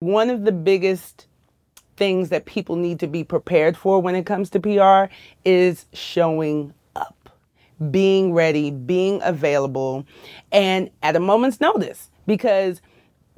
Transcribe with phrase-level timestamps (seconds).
[0.00, 1.26] One of the biggest
[1.96, 5.12] things that people need to be prepared for when it comes to PR
[5.44, 7.30] is showing up,
[7.90, 10.06] being ready, being available,
[10.52, 12.10] and at a moment's notice.
[12.28, 12.80] Because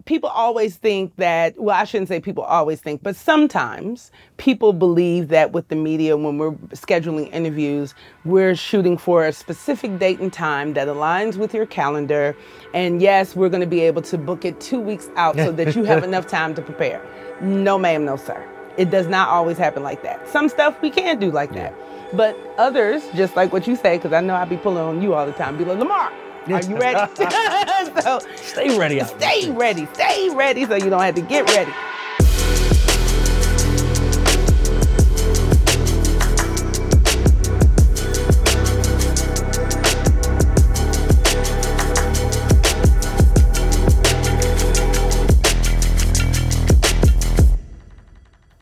[0.05, 5.29] people always think that, well, I shouldn't say people always think, but sometimes people believe
[5.29, 10.33] that with the media, when we're scheduling interviews, we're shooting for a specific date and
[10.33, 12.37] time that aligns with your calendar.
[12.75, 15.75] And yes, we're going to be able to book it two weeks out so that
[15.77, 17.05] you have enough time to prepare.
[17.41, 18.47] No, ma'am, no, sir.
[18.77, 20.27] It does not always happen like that.
[20.29, 21.75] Some stuff we can do like that.
[22.13, 25.15] But others, just like what you say, because I know I be pulling on you
[25.15, 26.13] all the time, be like, Lamar,
[26.49, 27.15] are you ready?
[28.01, 29.01] so Stay ready.
[29.01, 31.73] stay ready, stay ready so you don't have to get ready.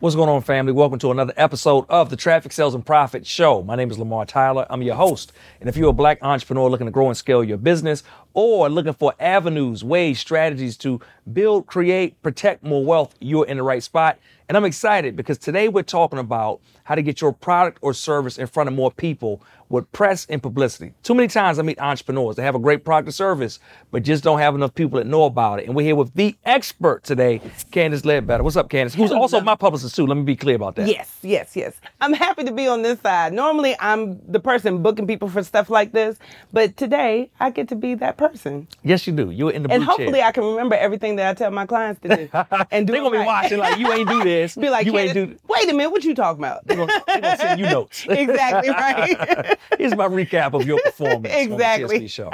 [0.01, 0.71] What's going on, family?
[0.71, 3.61] Welcome to another episode of the Traffic Sales and Profit Show.
[3.63, 4.65] My name is Lamar Tyler.
[4.69, 5.33] I'm your host.
[5.59, 8.93] And if you're a black entrepreneur looking to grow and scale your business or looking
[8.93, 11.01] for avenues, ways, strategies to
[11.33, 14.17] build, create, protect more wealth, you're in the right spot.
[14.47, 18.37] And I'm excited because today we're talking about how to get your product or service
[18.37, 20.93] in front of more people with press and publicity.
[21.03, 22.35] Too many times I meet entrepreneurs.
[22.35, 23.59] They have a great product or service,
[23.91, 25.67] but just don't have enough people that know about it.
[25.67, 27.39] And we're here with the expert today,
[27.71, 28.43] Candace Ledbetter.
[28.43, 28.95] What's up, Candace?
[28.95, 30.07] Who's also my publicist too.
[30.07, 30.87] Let me be clear about that.
[30.87, 31.79] Yes, yes, yes.
[32.01, 33.31] I'm happy to be on this side.
[33.33, 36.17] Normally, I'm the person booking people for stuff like this,
[36.51, 38.67] but today I get to be that person.
[38.83, 39.29] Yes, you do.
[39.29, 40.25] You're in the And hopefully, chair.
[40.27, 42.29] I can remember everything that I tell my clients to do.
[42.71, 44.55] And do They're gonna be watching like you ain't do this.
[44.59, 45.47] Be like, you ain't "Candace, do.
[45.47, 46.65] wait a minute, what you talking about?
[46.65, 48.05] They're gonna, they gonna send you notes.
[48.09, 49.58] exactly right.
[49.77, 51.83] Here's my recap of your performance Exactly.
[51.97, 52.31] on the TSP show.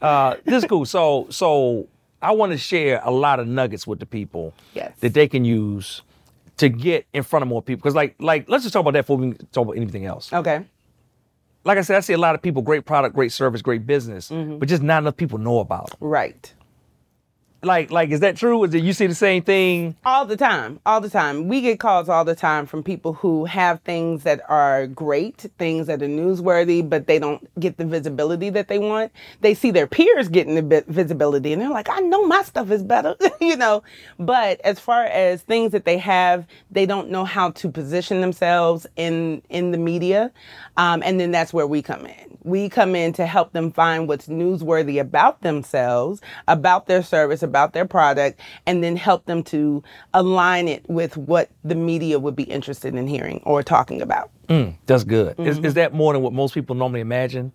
[0.00, 0.84] Uh, this is cool.
[0.84, 1.86] So, so
[2.20, 4.92] I want to share a lot of nuggets with the people Yes.
[5.00, 6.02] that they can use
[6.58, 7.80] to get in front of more people.
[7.80, 10.32] Because, like, like let's just talk about that before we talk about anything else.
[10.32, 10.64] okay.
[11.64, 14.30] Like I said, I see a lot of people, great product, great service, great business,
[14.30, 14.58] Mm-hmm.
[14.58, 15.98] but just not enough people know about them.
[16.00, 16.52] Right.
[17.64, 18.64] Like, like, is that true?
[18.64, 19.94] Is it you see the same thing?
[20.04, 21.46] All the time, all the time.
[21.46, 25.86] We get calls all the time from people who have things that are great, things
[25.86, 29.12] that are newsworthy, but they don't get the visibility that they want.
[29.42, 32.82] They see their peers getting the visibility and they're like, I know my stuff is
[32.82, 33.84] better, you know.
[34.18, 38.88] But as far as things that they have, they don't know how to position themselves
[38.96, 40.32] in in the media.
[40.76, 42.38] Um, and then that's where we come in.
[42.44, 47.74] We come in to help them find what's newsworthy about themselves, about their service, about
[47.74, 49.82] their product, and then help them to
[50.14, 54.30] align it with what the media would be interested in hearing or talking about.
[54.86, 55.38] That's good.
[55.38, 55.66] Is, Mm-hmm.
[55.66, 57.52] is that more than what most people normally imagine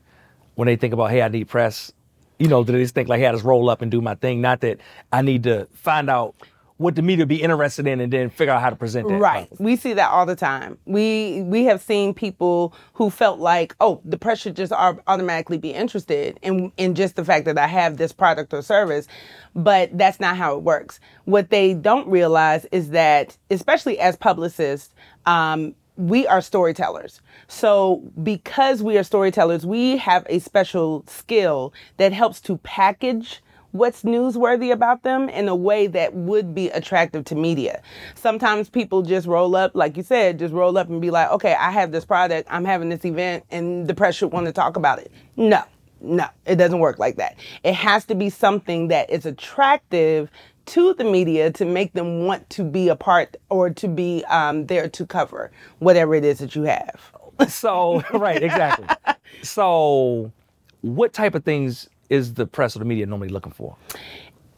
[0.56, 1.92] when they think about, hey, I need press?
[2.40, 4.14] You know, do they just think like, hey, I just roll up and do my
[4.14, 4.40] thing?
[4.42, 4.78] Not that
[5.12, 6.36] I need to find out
[6.78, 9.20] what the media be interested in and then figure out how to present that.
[9.20, 9.48] Right.
[9.60, 10.78] We see that all the time.
[10.86, 15.58] We we have seen people who felt like, oh, the press should just au- automatically
[15.58, 19.08] be interested in in just the fact that I have this product or service,
[19.56, 21.00] but that's not how it works.
[21.26, 24.94] What they don't realize is that, especially as publicists,
[25.26, 27.22] um, we are storytellers.
[27.48, 33.42] So, because we are storytellers, we have a special skill that helps to package
[33.72, 37.82] what's newsworthy about them in a way that would be attractive to media.
[38.16, 41.54] Sometimes people just roll up, like you said, just roll up and be like, okay,
[41.54, 44.78] I have this product, I'm having this event, and the press should want to talk
[44.78, 45.12] about it.
[45.36, 45.64] No,
[46.02, 47.38] no, it doesn't work like that.
[47.64, 50.30] It has to be something that is attractive
[50.68, 54.66] to the media to make them want to be a part or to be um,
[54.68, 55.50] there to cover
[55.80, 57.00] whatever it is that you have.
[57.48, 58.88] So, right, exactly.
[59.44, 60.32] so,
[60.82, 63.76] what type of things is the press or the media normally looking for?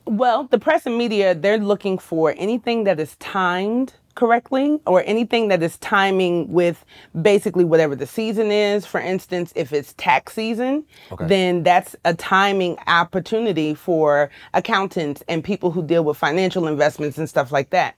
[0.05, 5.47] Well, the press and media, they're looking for anything that is timed correctly or anything
[5.47, 6.83] that is timing with
[7.21, 8.85] basically whatever the season is.
[8.85, 11.27] For instance, if it's tax season, Okay.
[11.27, 17.29] then that's a timing opportunity for accountants and people who deal with financial investments and
[17.29, 17.95] stuff like that.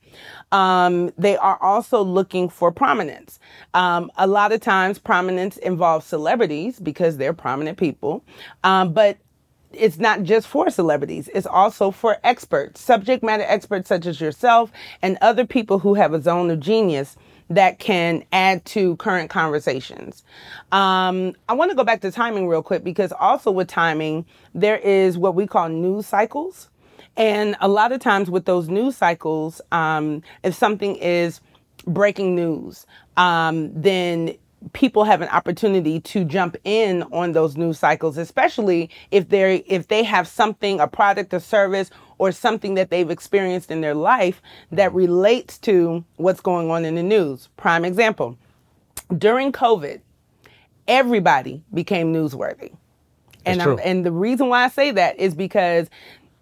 [0.52, 3.40] Um, they are also looking for prominence.
[3.74, 8.24] Um, a lot of times, prominence involves celebrities because they're prominent people,
[8.64, 9.18] um, but
[9.74, 14.72] it's not just for celebrities, it's also for experts, subject matter experts such as yourself
[15.02, 17.16] and other people who have a zone of genius
[17.50, 20.24] that can add to current conversations.
[20.72, 24.26] Um, I want to go back to timing real quick because also with timing,
[24.56, 26.70] there is what we call news cycles.
[27.18, 31.42] And a lot of times with those news cycles, um, if something is
[31.86, 32.86] breaking news,
[33.18, 34.36] um, then
[34.74, 39.88] people have an opportunity to jump in on those news cycles, especially if they if
[39.88, 44.42] they have something, a product, a service, or something that they've experienced in their life
[44.72, 47.50] that relates to what's going on in the news.
[47.58, 48.38] Prime example
[49.18, 50.02] during COVID,
[50.88, 52.72] everybody became newsworthy.
[53.46, 53.74] And, That's true.
[53.74, 55.90] I'm, and the reason why I say that is because,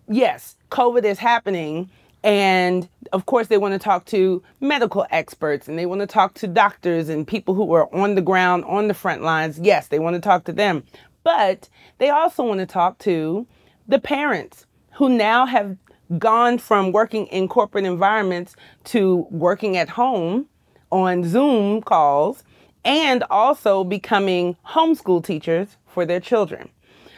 [0.08, 1.90] yes, COVID is happening.
[2.24, 6.34] And of course, they want to talk to medical experts and they want to talk
[6.36, 9.58] to doctors and people who are on the ground, on the front lines.
[9.60, 10.84] Yes, they want to talk to them.
[11.24, 13.48] But they also want to talk to
[13.88, 15.78] the parents who now have
[16.18, 20.48] gone from working in corporate environments to working at home
[20.92, 22.44] on Zoom calls
[22.84, 26.70] and also becoming homeschool teachers for their children.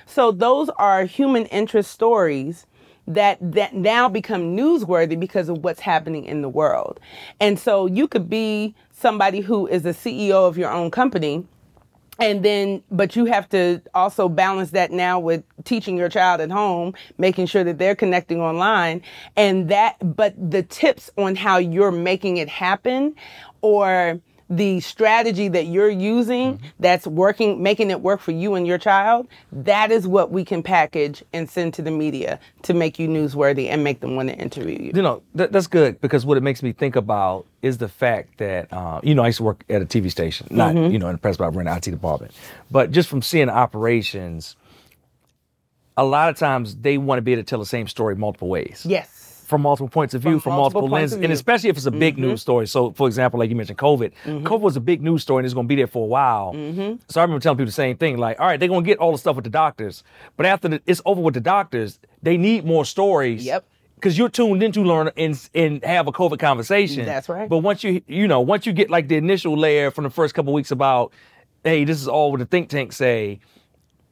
[0.05, 2.65] So those are human interest stories
[3.13, 6.99] that that now become newsworthy because of what's happening in the world.
[7.39, 11.45] And so you could be somebody who is a CEO of your own company
[12.19, 16.51] and then but you have to also balance that now with teaching your child at
[16.51, 19.01] home making sure that they're connecting online
[19.35, 23.15] and that but the tips on how you're making it happen
[23.61, 24.19] or
[24.51, 29.27] the strategy that you're using that's working making it work for you and your child
[29.51, 33.67] that is what we can package and send to the media to make you newsworthy
[33.69, 36.41] and make them want to interview you you know that, that's good because what it
[36.41, 39.63] makes me think about is the fact that uh, you know I used to work
[39.69, 41.91] at a TV station, not you know in the press, but I ran the IT
[41.91, 42.33] department.
[42.69, 44.55] But just from seeing operations,
[45.95, 48.49] a lot of times they want to be able to tell the same story multiple
[48.49, 48.85] ways.
[48.87, 49.20] yes
[49.51, 51.91] From multiple points of view, From from, multiple multiple, lenses, and especially if it's a
[51.91, 52.37] big news mm-hmm.
[52.37, 52.67] story.
[52.67, 54.13] So, for example, like you mentioned, COVID.
[54.23, 54.47] Mm-hmm.
[54.47, 56.53] COVID was a big news story, and it's going to be there for a while.
[56.53, 56.95] Mm-hmm.
[57.09, 58.97] So I remember telling people the same thing, like, all right, they're going to get
[58.99, 60.05] all the stuff with the doctors,
[60.37, 63.43] but after the, it's over with the doctors, they need more stories.
[63.45, 63.65] Yep.
[63.95, 67.05] Because you're tuned in to learn and and have a COVID conversation.
[67.05, 67.49] That's right.
[67.49, 70.33] But once you you know once you get like the initial layer from the first
[70.33, 71.11] couple weeks about,
[71.65, 73.41] hey, this is all what the think tanks say.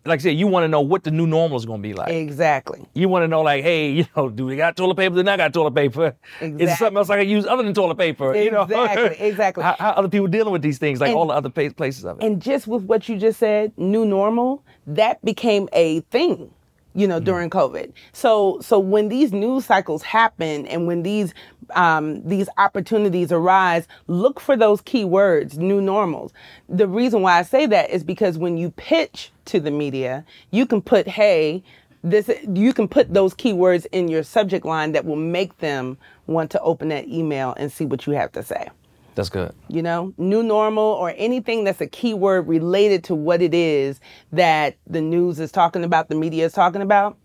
[0.10, 1.94] Like I said, you want to know what the new normal is going to be
[1.94, 2.10] like.
[2.12, 5.12] exactly You want to know, like, hey, you know, do we got toilet paper?
[5.16, 6.16] Do they not got toilet paper?
[6.42, 8.36] Is there something else I can use other than toilet paper?
[8.36, 9.64] You know, Exactly, exactly.
[9.70, 12.20] how, how other people dealing with these things, like And- all the other places of
[12.20, 12.26] it.
[12.26, 16.50] And just with what you just said, new normal, that became a thing,
[16.96, 17.92] you know, during COVID.
[18.14, 21.34] So so when these news cycles happen and when these
[21.76, 26.34] um, these opportunities arise, look for those key words, new normals.
[26.68, 30.66] The reason why I say that is because when you pitch to the media, you
[30.66, 31.64] can put, hey,
[32.04, 35.98] this you can put those keywords in your subject line that will make them
[36.28, 38.70] want to open that email and see what you have to say
[39.16, 39.54] That's good.
[39.68, 44.00] you know, new normal or anything that's a keyword related to what it is
[44.32, 47.18] that the news is talking about, the media is talking about,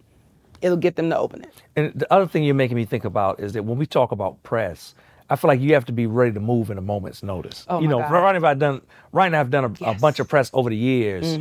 [0.61, 1.63] it'll get them to open it.
[1.77, 4.43] And the other thing you're making me think about is that when we talk about
[4.43, 4.97] press,
[5.31, 7.65] I feel like you have to be ready to move in a moment's notice.
[7.69, 8.11] Oh, you know, God.
[8.11, 8.81] right now I've done
[9.13, 9.79] right now I've done a, a Yes.
[9.81, 10.01] Mm-hmm.
[10.01, 11.39] bunch of press over the years,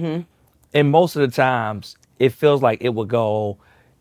[0.73, 3.57] and most of the times it feels like it would go,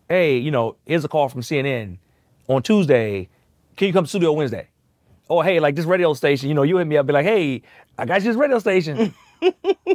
[0.09, 1.99] "Hey, you know, here's a call from CNN
[2.49, 3.29] on Tuesday.
[3.77, 4.69] Can you come to studio Wednesday?"
[5.29, 7.63] Or hey, like this radio station, you know, you hit me up, be like, "Hey,
[7.99, 9.15] I got you this radio station."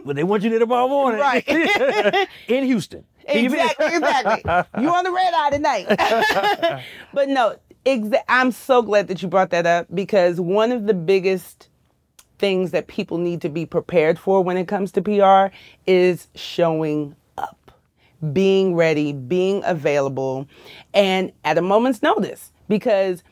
[0.05, 1.47] but they want you there tomorrow morning, Right.
[2.47, 3.05] in Houston.
[3.29, 4.81] Can you be- Exactly, exactly.
[4.83, 6.81] You on the red eye tonight.
[7.13, 10.93] but no, exa- I'm so glad that you brought that up because one of the
[10.93, 11.69] biggest
[12.39, 15.55] things that people need to be prepared for when it comes to PR
[15.85, 17.71] is showing up,
[18.33, 20.47] being ready, being available,
[20.93, 22.51] and at a moment's notice.
[22.69, 23.23] Because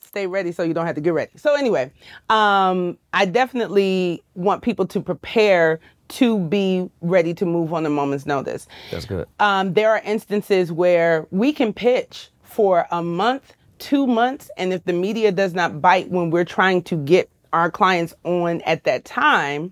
[0.01, 1.31] Stay ready so you don't have to get ready.
[1.37, 1.91] So anyway,
[2.29, 8.27] um, I definitely want people to prepare to be ready to move on a moment's
[8.27, 8.67] notice.
[8.91, 9.27] That's good.
[9.39, 14.85] Um, there are instances where we can pitch for a month, two months, and if
[14.85, 19.05] the media does not bite when we're trying to get our clients on at that
[19.05, 19.71] time,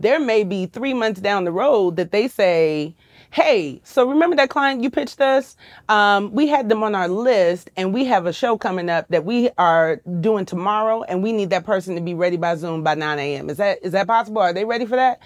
[0.00, 2.94] there may be three months down the road that they say,
[3.30, 5.56] hey, so remember that client you pitched us?
[5.88, 9.24] Um, we had them on our list and we have a show coming up that
[9.24, 12.94] we are doing tomorrow and we need that person to be ready by Zoom by
[12.94, 13.48] 9 a.m.
[13.48, 14.42] Is that is that possible?
[14.42, 15.20] Are they ready for that?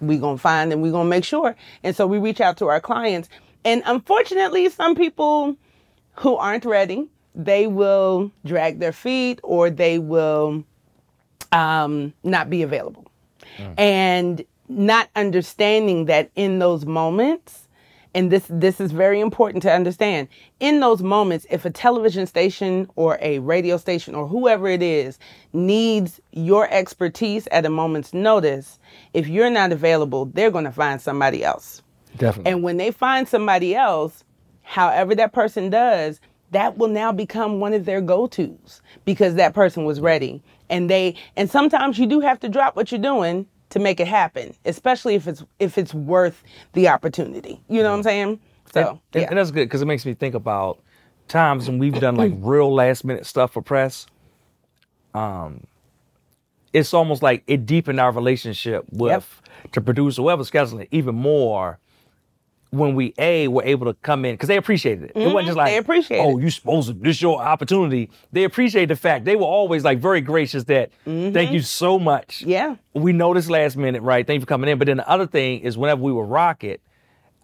[0.00, 1.54] We're gonna find and we're gonna make sure.
[1.82, 3.28] And so we reach out to our clients.
[3.64, 5.56] And unfortunately, some people
[6.14, 10.64] who aren't ready, they will drag their feet or they will
[11.52, 13.04] um, not be available.
[13.76, 17.68] And not understanding that in those moments,
[18.14, 20.28] and this this is very important to understand.
[20.60, 25.18] In those moments, if a television station or a radio station or whoever it is
[25.52, 28.78] needs your expertise at a moment's notice,
[29.12, 31.82] if you're not available, they're going to find somebody else.
[32.16, 32.52] Definitely.
[32.52, 34.24] And when they find somebody else,
[34.62, 39.84] however that person does, that will now become one of their go-tos because that person
[39.84, 40.42] was ready.
[40.70, 44.08] And they and sometimes you do have to drop what you're doing to make it
[44.08, 47.60] happen, especially if it's if it's worth the opportunity.
[47.68, 48.40] You know what I'm saying?
[48.72, 49.28] So, and, yeah.
[49.28, 50.78] and that's good because it makes me think about
[51.26, 54.06] times when we've done like real last minute stuff for press.
[55.14, 55.64] Um,
[56.72, 59.72] it's almost like it deepened our relationship with Yep.
[59.72, 61.78] the producer, whoever scheduling even more.
[62.70, 65.12] When we a were able to come in because they appreciated it.
[65.14, 65.74] It wasn't just like Mm-hmm.
[65.74, 68.10] they appreciate oh you supposed to this your opportunity.
[68.32, 72.40] They appreciate the fact they were always like very gracious that thank you so much.
[72.40, 72.50] Mm-hmm.
[72.50, 72.76] Yeah.
[72.92, 74.26] we noticed last minute, right?
[74.26, 74.78] Thank you for coming in.
[74.78, 76.82] But then the other thing is whenever we were rocket,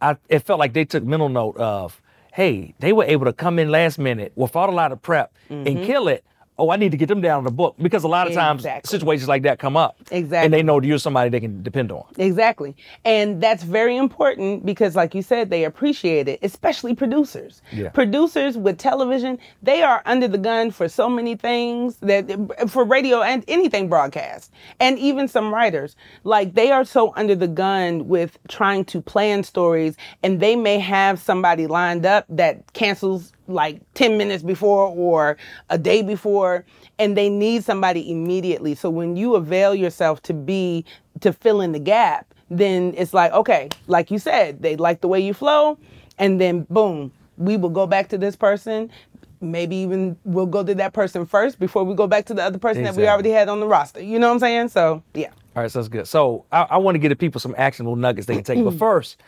[0.03, 2.03] I it felt like they took mental note of,
[2.35, 5.85] hey, they were able to come in last minute without a lot of prep and
[5.87, 6.23] kill it.
[6.57, 8.65] Oh, I need to get them down on the book because a lot of times
[8.85, 9.97] situations like that come up.
[10.13, 10.45] Exactly.
[10.45, 12.05] And they know you're somebody they can depend on.
[12.17, 12.77] Exactly.
[13.05, 17.61] And that's very important because, like you said, they appreciate it, especially producers.
[17.73, 17.89] Yeah.
[17.89, 22.31] Producers with television, they are under the gun for so many things that
[22.71, 25.97] for radio and anything broadcast, and even some writers.
[26.23, 30.79] Like they are so under the gun with trying to plan stories, and they may
[30.79, 35.37] have somebody lined up that cancels like 10 minutes before or
[35.71, 36.65] a day before
[36.99, 40.85] and they need somebody immediately so when you avail yourself to be
[41.21, 45.09] to fill in the gap then it's like okay like you said they like the
[45.09, 45.79] way you flow
[46.19, 48.91] and then boom we will go back to this person
[49.41, 52.59] maybe even we'll go to that person first before we go back to the other
[52.59, 55.29] person that we already had on the roster you know what i'm saying so yeah
[55.57, 56.09] All right, so that's good.
[56.09, 58.65] So I, I want to get the people some actionable nuggets they can take.
[58.65, 59.19] but first,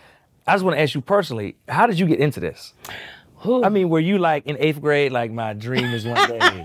[0.47, 2.73] I just want to ask you personally, how did you get into this?
[3.65, 6.65] I mean, were you like in eighth grade, like my dream is one day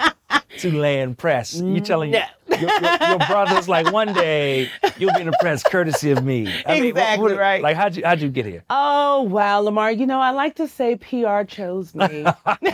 [0.59, 1.53] to land press?
[1.55, 2.23] You telling No.
[2.49, 6.47] your, your, your brothers like one day you'll be in the press courtesy of me.
[6.65, 7.61] I mean, what- Exactly what- right.
[7.63, 8.63] Like how'd you how'd you get here?
[8.69, 9.91] Oh wow, Lamar.
[9.91, 12.25] You know I like to say PR chose me.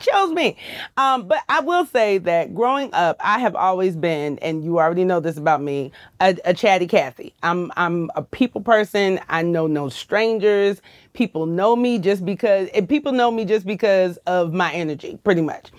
[0.00, 0.56] chose me.
[0.96, 5.04] Um, but I will say that growing up, I have always been, and you already
[5.04, 7.34] know this about me, a, a chatty Cathy.
[7.42, 9.20] I'm I'm a people person.
[9.28, 10.80] I know no strangers.
[11.12, 15.42] People know me just because, and people know me just because of my energy, pretty
[15.42, 15.70] much.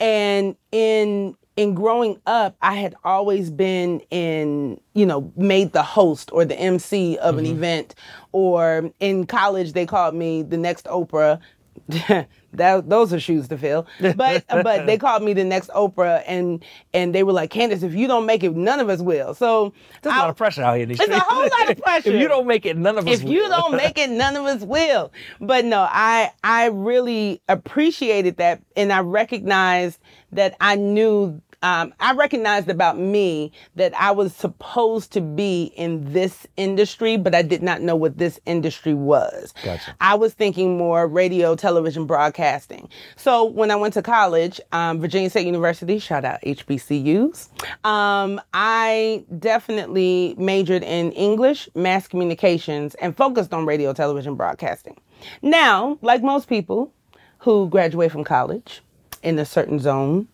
[0.00, 6.30] And in in growing up, I had always been in, you know, made the host
[6.32, 7.54] or the MC of an mm-hmm.
[7.54, 7.94] event,
[8.32, 11.40] or in college they called me the next Oprah.
[12.52, 13.86] that those are shoes to fill,
[14.16, 16.64] but but they called me the next Oprah, and
[16.94, 19.34] and they were like, Candace, if you don't make it, none of us will.
[19.34, 22.10] So There's a lot of pressure out here these It's a whole lot of pressure.
[22.14, 23.50] if you don't make it, none of us if you will.
[23.50, 28.92] don't make it none of us will but no i i really appreciated that and
[28.92, 29.98] i recognized
[30.32, 36.12] that i knew um, I recognized about me that I was supposed to be in
[36.12, 39.54] this industry, but I did not know what this industry was.
[39.64, 39.94] Gotcha.
[40.00, 42.88] I was thinking more radio, television, broadcasting.
[43.16, 47.48] So when I went to college, um, Virginia State University, shout out HBCUs,
[47.84, 55.00] um, I definitely majored in English, mass communications, and focused on radio, television, broadcasting.
[55.40, 56.92] Now, like most people
[57.38, 58.82] who graduate from college
[59.22, 60.28] in a certain zone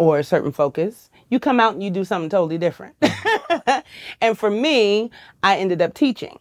[0.00, 2.96] or a certain focus, you come out and you do something totally different.
[4.22, 5.10] and for me,
[5.42, 6.38] I ended up teaching.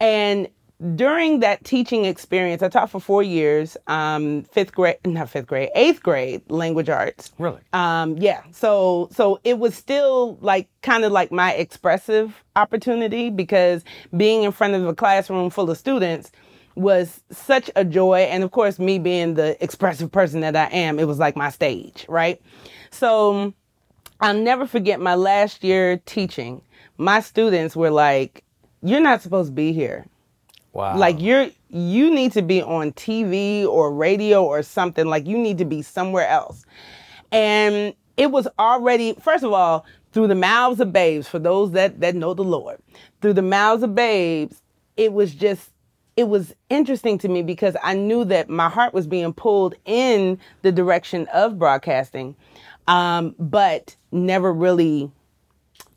[0.00, 0.48] And
[0.96, 5.70] during that teaching experience, I taught for four years, um, fifth grade, not fifth grade,
[5.76, 7.30] eighth grade language arts.
[7.38, 7.60] Really?
[7.72, 8.42] Um, yeah.
[8.50, 13.84] So so it was still like kind of like my expressive opportunity because
[14.16, 16.32] being in front of a classroom full of students
[16.74, 18.20] was such a joy.
[18.20, 21.50] And of course, me being the expressive person that I am, it was like my
[21.50, 22.40] stage, right?
[22.90, 23.52] So
[24.20, 26.62] I'll never forget my last year teaching.
[26.98, 28.44] My students were like,
[28.82, 30.06] You're not supposed to be here.
[30.72, 30.96] Wow.
[30.96, 35.06] Like you're you need to be on TV or radio or something.
[35.06, 36.64] Like you need to be somewhere else.
[37.30, 42.00] And it was already first of all, through the mouths of babes, for those that
[42.00, 42.78] that know the Lord,
[43.20, 44.62] through the mouths of babes,
[44.96, 45.71] it was just
[46.16, 50.38] it was interesting to me because I knew that my heart was being pulled in
[50.62, 52.36] the direction of broadcasting,
[52.86, 55.10] um, but never really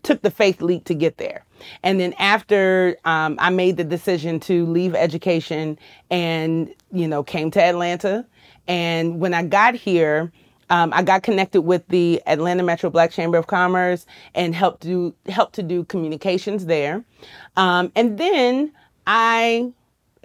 [0.03, 1.43] took the faith leap to get there.
[1.83, 5.79] And then after um, I made the decision to leave education
[6.11, 8.25] and, you know, came to Atlanta.
[8.67, 10.31] And when I got here,
[10.69, 15.13] um, I got connected with the Atlanta Metro Black Chamber of Commerce and helped do
[15.27, 17.03] helped to do communications there.
[17.55, 18.71] Um, and then
[19.05, 19.71] I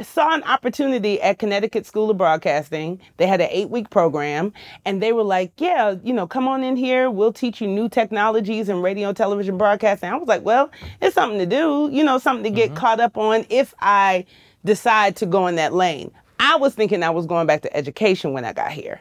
[0.02, 3.00] saw an opportunity at Connecticut School of Broadcasting.
[3.16, 4.52] They had an eight week program,
[4.84, 7.10] and they were like, Yeah, you know, come on in here.
[7.10, 10.10] We'll teach you new technologies in radio television broadcasting.
[10.10, 12.78] I was like, Well, it's something to do, you know, something to get mm-hmm.
[12.78, 14.24] caught up on if I
[14.64, 16.10] decide to go in that lane.
[16.38, 19.00] I was thinking I was going back to education when I got here,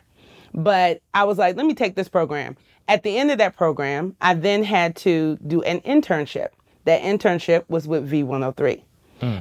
[0.53, 2.57] but I was like, Let me take this program.
[2.87, 6.49] At the end of that program, I then had to do an internship.
[6.85, 8.81] That internship was with V103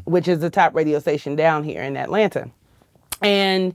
[0.04, 2.50] which is the top radio station down here in Atlanta.
[3.22, 3.74] And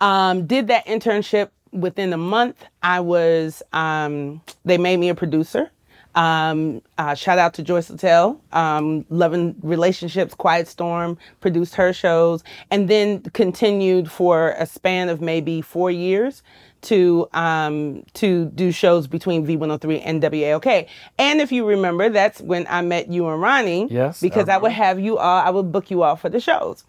[0.00, 2.64] um, did that internship within a month.
[2.82, 5.70] I was, um, they made me a producer.
[6.14, 12.44] Um, uh, shout out to Joyce Littel, um, Loving Relationships, Quiet Storm, produced her shows,
[12.70, 16.44] and then continued for a span of maybe four years
[16.84, 20.86] to um, to do shows between V103 and WAOK.
[21.18, 23.88] And if you remember, that's when I met you and Ronnie.
[23.90, 26.84] Yes, Because I would have you all, I would book you all for the shows.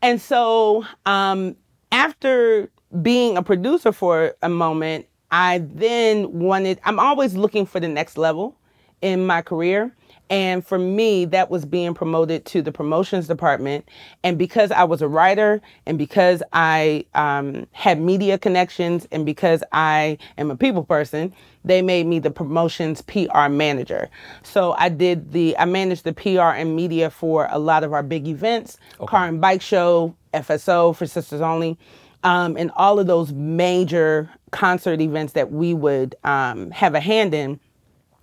[0.00, 1.56] And so um,
[1.90, 2.70] after
[3.00, 8.18] being a producer for a moment, I then wanted, I'm always looking for the next
[8.18, 8.56] level
[9.00, 9.94] in my career.
[10.32, 13.86] And for me, that was being promoted to the promotions department.
[14.24, 19.62] And because I was a writer and because I um, had media connections and because
[19.72, 21.34] I am a people person,
[21.66, 24.08] they made me the promotions PR manager.
[24.42, 28.02] So I did the, I managed the PR and media for a lot of our
[28.02, 31.76] big events, car and bike show, FSO for Sisters Only,
[32.24, 37.34] um, and all of those major concert events that we would um, have a hand
[37.34, 37.60] in.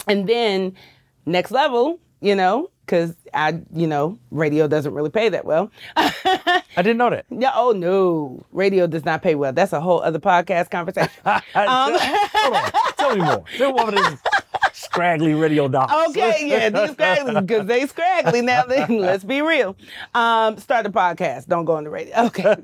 [0.08, 0.76] And then
[1.26, 5.72] next level, you know, because I, you know, radio doesn't really pay that well.
[5.96, 7.26] I didn't know that.
[7.30, 9.54] Yeah, oh no, radio does not pay well.
[9.54, 11.12] That's a whole other podcast conversation.
[11.26, 12.72] Um, Hold on.
[12.98, 13.44] Tell me more.
[13.58, 14.20] Tell me more
[14.92, 15.92] scraggly radio doc.
[16.10, 18.64] Okay, yeah, these scraggly because they scraggly now.
[18.66, 19.76] Then let's be real.
[20.14, 21.48] Um, start a podcast.
[21.48, 22.26] Don't go on the radio.
[22.26, 22.56] Okay,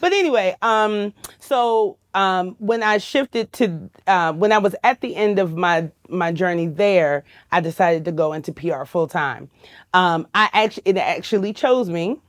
[0.00, 5.16] but anyway, um, so um, when I shifted to uh, when I was at the
[5.16, 9.50] end of my my journey there, I decided to go into PR full time.
[9.94, 12.20] Um, I actually it actually chose me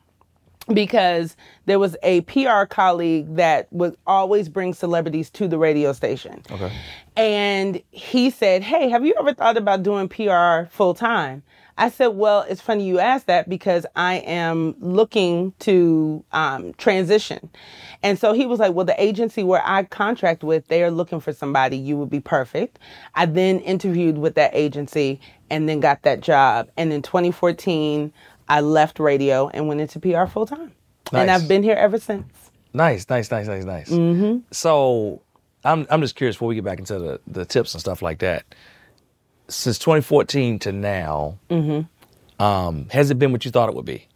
[0.71, 6.41] because there was a PR colleague that would always bring celebrities to the radio station.
[6.49, 6.71] Okay.
[7.15, 11.43] And he said, Hey, have you ever thought about doing PR full time?
[11.77, 17.49] I said, Well, it's funny you asked that because I am looking to um, transition.
[18.01, 21.19] And so he was like, Well, the agency where I contract with, they are looking
[21.19, 21.77] for somebody.
[21.77, 22.79] You would be perfect.
[23.15, 26.69] I then interviewed with that agency and then got that job.
[26.77, 28.13] And in 2014,
[28.49, 30.71] I left radio and went into PR full time.
[31.11, 32.25] And I've been here ever since.
[32.73, 33.89] Nice, nice, nice, nice, nice.
[33.89, 34.39] Mm-hmm.
[34.51, 35.21] So
[35.63, 38.19] I'm I'm just curious before we get back into the, the tips and stuff like
[38.19, 38.45] that.
[39.47, 42.43] Since 2014 to now, Mm-hmm.
[42.43, 44.07] um, has it been what you thought it would be?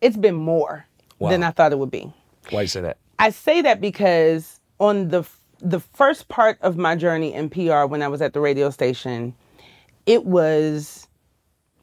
[0.00, 0.86] It's been more
[1.20, 2.12] than I thought it would be.
[2.50, 2.98] Why you say that?
[3.18, 5.24] I say that because on the
[5.60, 9.34] the first part of my journey in PR when I was at the radio station,
[10.06, 11.08] it was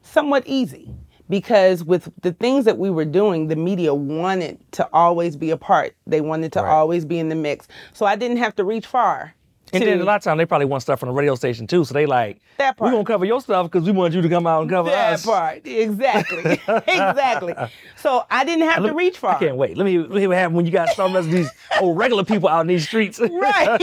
[0.02, 0.94] somewhat easy
[1.28, 5.56] because with the things that we were doing, the media wanted to always be a
[5.56, 5.94] part.
[6.06, 6.72] They wanted to Right.
[6.72, 7.68] always be in the mix.
[7.92, 9.34] So I didn't have to reach far.
[9.72, 11.84] And then a lot of times they probably want stuff from the radio station too,
[11.84, 14.46] so they like That we're gonna cover your stuff because we want you to come
[14.46, 15.24] out and cover that us.
[15.24, 15.66] That part.
[15.66, 16.52] Exactly.
[16.86, 17.54] exactly.
[17.96, 19.36] So I didn't have to reach far.
[19.36, 19.76] I can't wait.
[19.76, 21.50] Let me let me hear what happens when you got some of these
[21.80, 23.18] old regular people out in these streets.
[23.20, 23.78] right.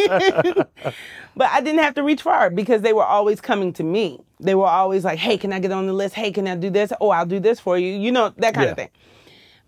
[1.35, 4.21] but I didn't have to reach far because they were always coming to me.
[4.39, 6.15] They were always like, "Hey, can I get on the list?
[6.15, 6.93] Hey, can I do this?
[7.01, 8.89] Oh, I'll do this for you." You know that kind of thing.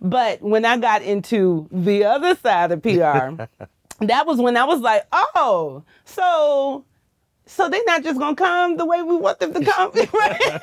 [0.01, 3.45] But when I got into the other side of PR,
[3.99, 6.86] that was when I was like, "Oh, so."
[7.47, 10.62] So they're not just gonna come the way we want them to come, right?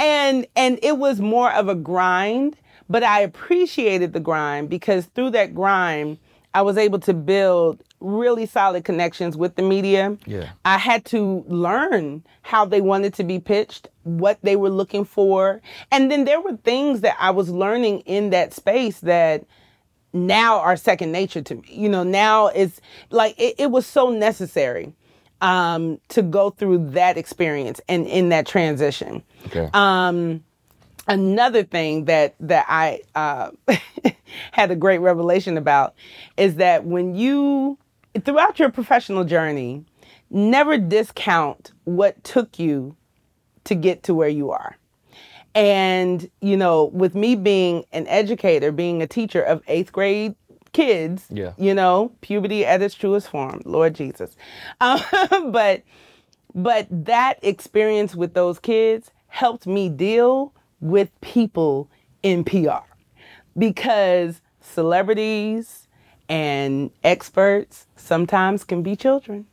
[0.00, 2.56] and and it was more of a grind,
[2.88, 6.16] but I appreciated the grind because through that grind,
[6.54, 10.16] I was able to build really solid connections with the media.
[10.26, 10.50] Yeah.
[10.64, 15.60] I had to learn how they wanted to be pitched, what they were looking for.
[15.90, 19.44] And then there were things that I was learning in that space that
[20.14, 21.64] now are second nature to me.
[21.68, 24.94] You know, now it's like it, it was so necessary.
[25.40, 29.22] um, to go through that experience and in that transition.
[29.48, 29.68] Okay.
[29.74, 30.42] Um,
[31.06, 33.50] another thing that that I uh,
[34.52, 35.94] had a great revelation about
[36.38, 37.76] is that when you
[38.24, 39.84] throughout your professional journey,
[40.30, 42.96] never discount what took you
[43.64, 44.76] to get to where you are.
[45.54, 50.34] And you know, with me being an educator, being a teacher of eighth grade
[50.72, 51.52] kids, Yeah.
[51.56, 54.36] you know, puberty at its truest form, Lord Jesus.
[54.80, 55.00] Um,
[55.52, 55.82] but
[56.54, 61.88] but that experience with those kids helped me deal with people
[62.22, 62.82] in PR
[63.56, 65.88] because celebrities
[66.28, 69.46] and experts sometimes can be children.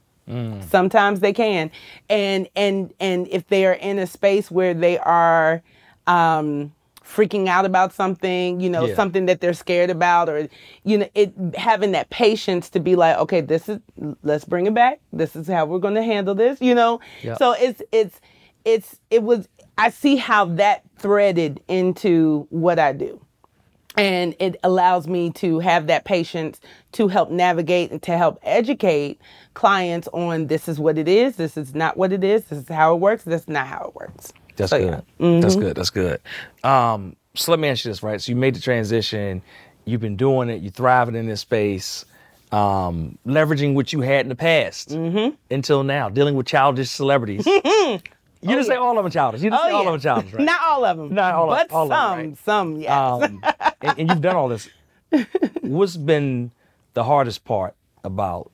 [0.69, 1.69] Sometimes they can.
[2.09, 5.61] And and and if they are in a space where they are
[6.07, 6.71] um
[7.05, 8.95] freaking out about something, you know, Yeah.
[8.95, 10.47] something that they're scared about or
[10.83, 13.79] you know, it having that patience to be like, okay, this is
[14.23, 14.99] let's bring it back.
[15.11, 16.99] This is how we're going to handle this, you know?
[17.21, 17.35] Yeah.
[17.35, 18.21] So it's it's
[18.63, 23.19] it's it was I see how that threaded into what I do
[23.97, 26.61] and it allows me to have that patience
[26.93, 29.19] to help navigate and to help educate
[29.53, 32.69] clients on this is what it is this is not what it is this is
[32.69, 34.87] how it works this is not how it works That's So, good.
[35.19, 35.25] yeah.
[35.25, 35.41] Mm-hmm.
[35.41, 35.75] That's good.
[35.77, 36.19] That's good.
[36.63, 38.21] Um, so let me ask you this, right?
[38.21, 39.41] So you made the transition.
[39.85, 40.61] You've been doing it.
[40.61, 42.05] You're thriving in this space,
[42.51, 45.35] um, leveraging what you had in the past Mm-hmm.
[45.53, 47.45] until now, dealing with childish celebrities.
[47.45, 47.99] you
[48.43, 49.41] didn't say all of them childish.
[49.41, 50.43] You didn't oh say all yeah of them childish, right?
[50.45, 51.67] not all of them Not all of- them.
[51.69, 52.81] but all of 'em, some right.
[52.81, 53.41] some yes um,
[53.81, 54.69] and, and you've done all this.
[55.61, 56.51] What's been
[56.93, 58.51] the hardest part about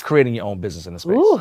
[0.00, 1.16] creating your own business in the space?
[1.16, 1.40] Ooh.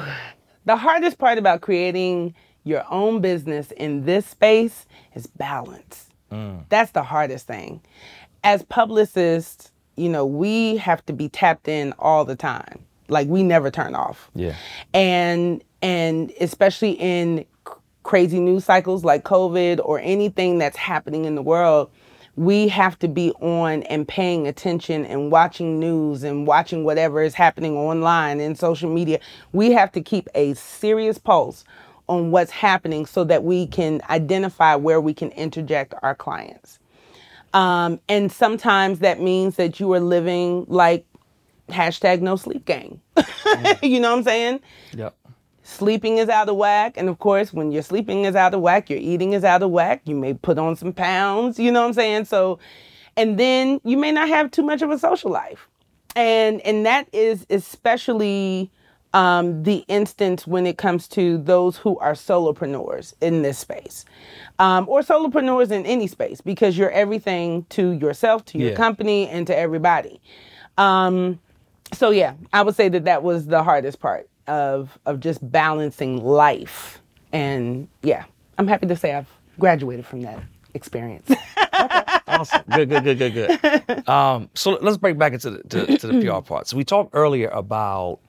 [0.66, 6.10] The hardest part about creating your own business in this space is balance.
[6.32, 6.66] Mm.
[6.70, 7.82] That's the hardest thing.
[8.44, 12.80] As publicists, you know, we have to be tapped in all the time.
[13.10, 14.30] Like we never turn off.
[14.34, 14.56] Yeah.
[14.94, 17.74] And and especially in c-
[18.04, 21.92] crazy news cycles like COVID or anything that's happening in the world,
[22.36, 27.36] we have to be on and paying attention and watching news and watching whatever is
[27.36, 29.20] happening online and social media.
[29.52, 31.64] We have to keep a serious pulse
[32.08, 36.80] on what's happening so that we can identify where we can interject our clients.
[37.54, 41.06] Um, and sometimes that means that you are living like
[41.70, 43.00] hashtag no sleep gang.
[43.82, 44.60] you know what I'm saying?
[44.94, 45.16] Yep.
[45.64, 46.98] sleeping is out of whack.
[46.98, 49.72] And of course, when your sleeping is out of whack, your eating is out of
[49.72, 50.02] whack.
[50.06, 52.26] You may put on some pounds, you know what I'm saying?
[52.26, 52.60] So,
[53.16, 55.68] and then you may not have too much of a social life.
[56.16, 58.72] And and that is especially
[59.14, 64.06] um, the instance when it comes to those who are solopreneurs in this space,
[64.60, 68.76] um, or solopreneurs in any space, because you're everything to yourself, to your Yeah.
[68.76, 70.20] company, and to everybody.
[70.78, 71.40] Um,
[71.94, 76.24] so yeah, I would say that that was the hardest part of of just balancing
[76.24, 77.02] life.
[77.32, 78.26] And yeah,
[78.58, 80.40] I'm happy to say I've graduated from that
[80.74, 81.30] experience.
[82.26, 82.64] Awesome.
[82.72, 84.08] Good, good, good, good, good.
[84.10, 86.68] Um, so let's break back into the, to, to the PR part.
[86.68, 88.20] So we talked earlier about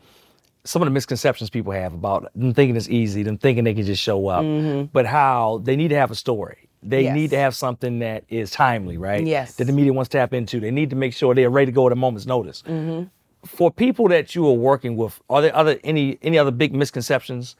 [0.64, 3.84] some of the misconceptions people have about them thinking it's easy, them thinking they can
[3.84, 4.44] just show up,
[4.92, 6.68] but how they need to have a story.
[6.82, 7.04] They Mm-hmm.
[7.06, 7.14] Yes.
[7.14, 9.24] need to have something that is timely, right?
[9.26, 9.54] Yes.
[9.56, 10.60] That the media wants to tap into.
[10.60, 12.62] They need to make sure they're ready to go at a moment's notice.
[12.62, 13.04] Mm-hmm.
[13.46, 17.56] For people that you are working with, are there other any any other big misconceptions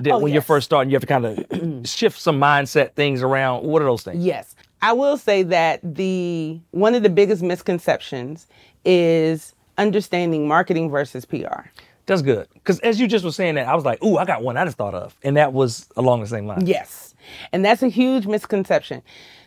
[0.00, 3.22] that Oh, when you're first starting, you have to kind of shift some mindset things
[3.22, 3.64] around?
[3.64, 4.24] What are those things?
[4.24, 4.54] Yes.
[4.82, 8.46] I will say that the one of the biggest misconceptions
[8.84, 11.62] is understanding marketing versus PR.
[12.06, 12.48] That's good.
[12.54, 14.64] Because as you just were saying that, I was like, ooh, I got one I
[14.64, 15.16] just thought of.
[15.22, 16.66] And that was along the same line.
[16.66, 17.14] Yes.
[17.52, 19.02] And that's a huge misconception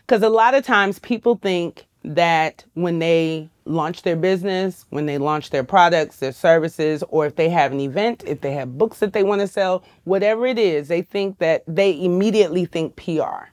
[0.06, 5.18] because a lot of times people think that when they launch their business, when they
[5.18, 9.00] launch their products, their services, or if they have an event, if they have books
[9.00, 13.48] that they want to sell, whatever it is, they think that they immediately think PR.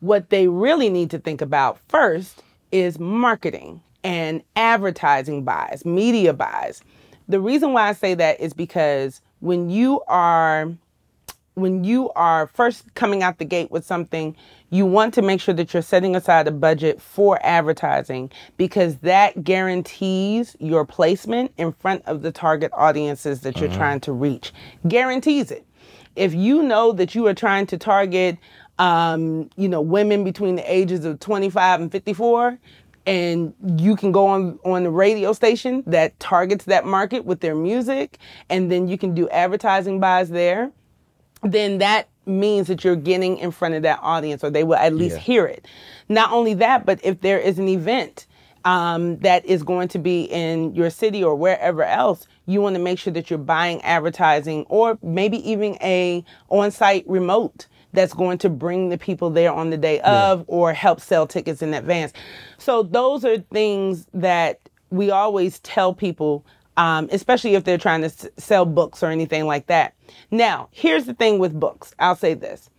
[0.00, 6.82] What they really need to think about first is marketing and advertising buys, media buys.
[7.28, 10.72] The reason why I say that is because when you are
[11.54, 14.36] when you are first coming out the gate with something,
[14.68, 19.42] you want to make sure that you're setting aside a budget for advertising because that
[19.42, 24.52] guarantees your placement in front of the target audiences that you're trying to reach.
[24.86, 25.64] Guarantees it.
[26.14, 28.36] If you know that you are trying to target,
[28.78, 32.58] um, you know, women between the ages of 25 and 54,
[33.06, 37.54] and you can go on on the radio station that targets that market with their
[37.54, 38.18] music,
[38.50, 40.72] and then you can do advertising buys there
[41.42, 44.94] then that means that you're getting in front of that audience or they will at
[44.94, 45.20] least Yeah.
[45.22, 45.66] hear it.
[46.08, 48.26] Not only that, but if there is an event
[48.64, 52.82] um, that is going to be in your city or wherever else, you want to
[52.82, 58.48] make sure that you're buying advertising or maybe even a on-site remote that's going to
[58.48, 62.12] bring the people there on the day of or help sell tickets in advance.
[62.58, 68.06] So those are things that we always tell people, um, especially if they're trying to
[68.06, 69.94] s- sell books or anything like that.
[70.30, 71.92] Now, here's the thing with books.
[71.98, 72.70] I'll say this: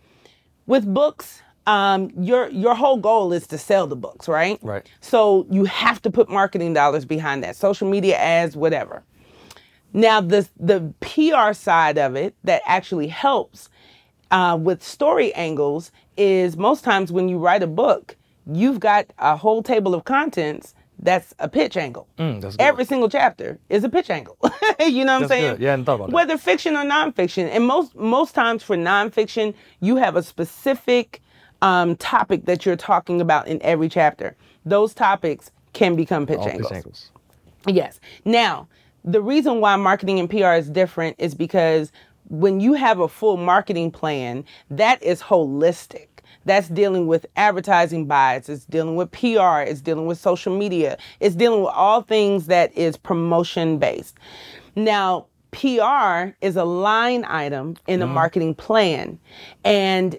[0.66, 4.58] with books, um, your your whole goal is to sell the books, right?
[4.62, 4.88] Right.
[5.00, 9.02] So you have to put marketing dollars behind that, social media ads, whatever.
[9.92, 13.68] Now, the the PR side of it that actually helps
[14.30, 19.36] uh, with story angles is most times when you write a book, you've got a
[19.36, 22.08] whole table of contents that's a pitch angle.
[22.18, 22.56] Mm, that's.
[22.58, 24.36] Every single chapter is a pitch angle.
[24.80, 25.54] you know what I'm saying?
[25.54, 25.60] good.
[25.62, 26.14] Yeah, I thought about that.
[26.14, 31.22] Whether fiction or nonfiction, and most most times for nonfiction, you have a specific
[31.62, 34.34] um, topic that you're talking about in every chapter.
[34.64, 36.72] Those topics can become pitch All pitch angles.
[36.72, 37.10] angles.
[37.66, 38.00] Yes.
[38.24, 38.66] Now,
[39.04, 41.92] the reason why marketing and PR is different is because
[42.28, 46.08] when you have a full marketing plan, that is holistic.
[46.44, 51.34] That's dealing with advertising buys, it's dealing with PR, it's dealing with social media, it's
[51.34, 54.16] dealing with all things that is promotion based.
[54.74, 58.14] Now, PR is a line item in a mm-hmm.
[58.14, 59.18] marketing plan
[59.64, 60.18] and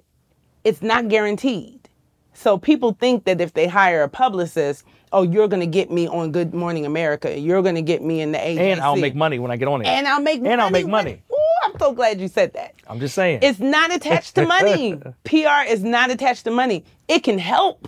[0.64, 1.90] it's not guaranteed.
[2.34, 6.08] So people think that if they hire a publicist, oh, you're going to get me
[6.08, 9.16] on Good Morning America, you're going to get me in the ABC, And I'll make
[9.16, 9.88] money when I get on it.
[9.88, 10.54] and I'll make money.
[10.54, 11.22] And I'll make money.
[11.32, 12.76] Ooh, I'm so glad you said that.
[12.88, 13.40] I'm just saying.
[13.42, 14.96] It's not attached to money.
[15.24, 16.84] PR is not attached to money.
[17.08, 17.88] It can help.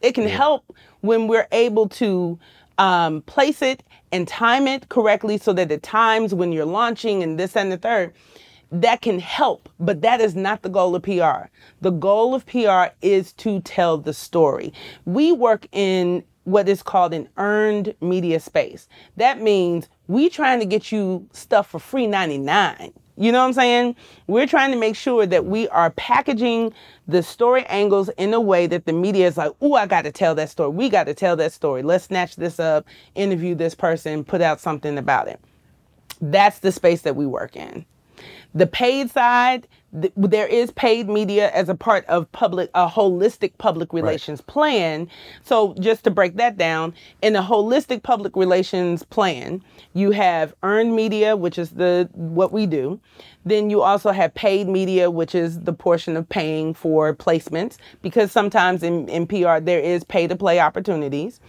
[0.00, 2.38] It can help when we're able to
[2.78, 7.38] um, place it and time it correctly so that at times when you're launching and
[7.38, 8.12] this and the third,
[8.70, 9.68] that can help.
[9.78, 11.48] But that is not the goal of PR.
[11.80, 14.72] The goal of PR is to tell the story.
[15.04, 18.86] We work in what is called an earned media space.
[19.16, 22.92] That means we trying to get you stuff for free 99.
[23.16, 23.96] You know what I'm saying?
[24.26, 26.72] We're trying to make sure that we are packaging
[27.06, 30.12] the story angles in a way that the media is like, oh, I got to
[30.12, 30.70] tell that story.
[30.70, 31.82] We got to tell that story.
[31.82, 35.40] Let's snatch this up, interview this person, put out something about it.
[36.20, 37.84] That's the space that we work in.
[38.54, 39.68] The paid side,
[40.00, 45.08] th- there is paid media as a part of public, a holistic public relations plan.
[45.42, 49.62] So just to break that down, in a holistic public relations plan,
[49.94, 53.00] you have earned media, which is the what we do.
[53.44, 58.32] Then you also have paid media, which is the portion of paying for placements, because
[58.32, 61.40] sometimes in, in PR there is pay to play opportunities.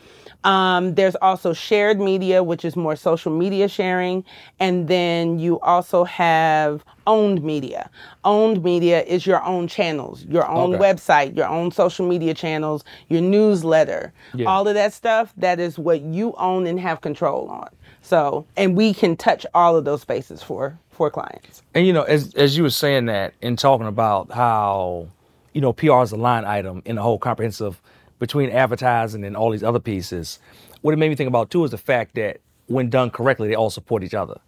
[0.45, 4.23] Um, there's also shared media, which is more social media sharing.
[4.59, 7.89] And then you also have owned media.
[8.23, 10.83] Owned media is your own channels, your own Okay.
[10.83, 14.47] website, your own social media channels, your newsletter, Yeah.
[14.47, 15.33] all of that stuff.
[15.37, 17.69] That is what you own and have control on.
[18.01, 21.61] So, and we can touch all of those spaces for for clients.
[21.73, 25.07] And you know, as as you were saying that and talking about how,
[25.53, 27.81] you know, PR is a line item in the whole comprehensive
[28.25, 30.39] between advertising and all these other pieces.
[30.81, 33.53] What it made me think about too is the fact that when done correctly, they
[33.55, 34.39] all support each other.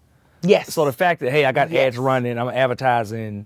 [0.41, 0.73] Yes.
[0.73, 1.89] So the fact that hey, I got Yes.
[1.89, 3.45] ads running, I'm advertising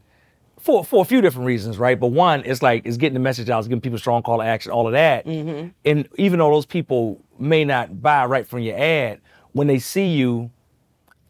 [0.58, 2.00] for for a few different reasons, right?
[2.00, 4.38] But one, it's like it's getting the message out, it's giving people a strong call
[4.38, 5.26] to action, all of that.
[5.26, 5.70] Mm-hmm.
[5.84, 9.20] And even though those people may not buy right from your ad,
[9.52, 10.50] when they see you,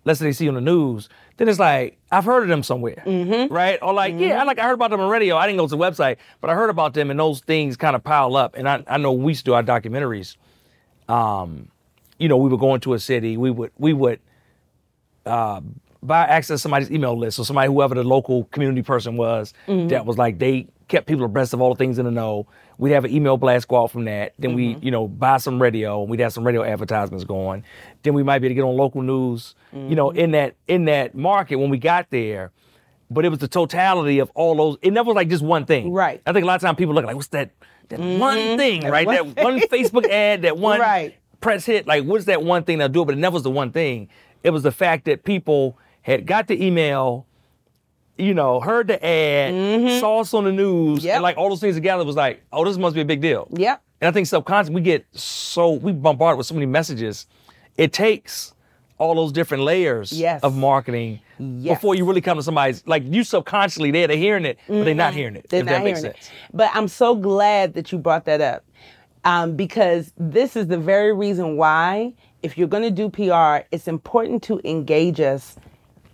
[0.06, 1.10] let's say they see you on the news,
[1.42, 3.52] then it's like I've heard of them somewhere, Mm-hmm.
[3.54, 3.80] right?
[3.82, 5.38] Or like, yeah, I like I heard about them on radio.
[5.38, 7.96] I didn't go to the website, but I heard about them, and those things kind
[7.96, 8.56] of pile up.
[8.56, 10.38] And I, I know we used to do our documentaries.
[11.10, 11.70] Um,
[12.20, 14.20] you know, we were going to a city, we would we would
[15.26, 15.62] uh,
[16.04, 20.06] buy access to somebody's email list, so somebody whoever the local community person was that
[20.06, 22.46] was like they kept people abreast of all the things in the know.
[22.82, 24.34] We'd have an email blast go out from that.
[24.40, 24.84] Then we, mm-hmm.
[24.84, 27.64] you know, buy some radio and we'd have some radio advertisements going.
[28.02, 30.86] Then we might be able to get on local news, you know, in that in
[30.86, 32.52] that market when we got there.
[33.12, 34.78] But it was the totality of all those.
[34.82, 35.92] It never was like just one thing.
[35.94, 36.24] Right.
[36.26, 37.52] I think a lot of times people look like, what's that?
[37.90, 38.58] That one mm-hmm.
[38.58, 39.08] thing, right?
[39.08, 41.16] that one Facebook ad, that one Right.
[41.40, 41.86] press hit.
[41.86, 43.04] Like, what's that one thing they'll do?
[43.04, 43.06] It?
[43.06, 44.08] But it never was the one thing.
[44.42, 47.28] It was the fact that people had got the email,
[48.22, 51.06] you know, heard the ad, saw us on the news, Mm-hmm.
[51.08, 51.16] Yep.
[51.16, 53.48] and like all those things together was like, oh, this must be a big deal.
[53.52, 53.82] Yep.
[54.02, 57.28] And I think subconsciously we get so we bombarded with so many messages.
[57.78, 58.54] It takes
[58.98, 60.42] all those different layers Yes.
[60.44, 61.78] of marketing Yes.
[61.78, 64.94] before you really come to somebody's like you subconsciously there, they're hearing it, but they're
[64.94, 65.48] not hearing it.
[65.50, 66.28] They're if not that makes hearing sense.
[66.28, 66.32] it.
[66.54, 68.64] But I'm so glad that you brought that up
[69.24, 73.88] um, because this is the very reason why, if you're going to do PR, it's
[73.88, 75.56] important to engage us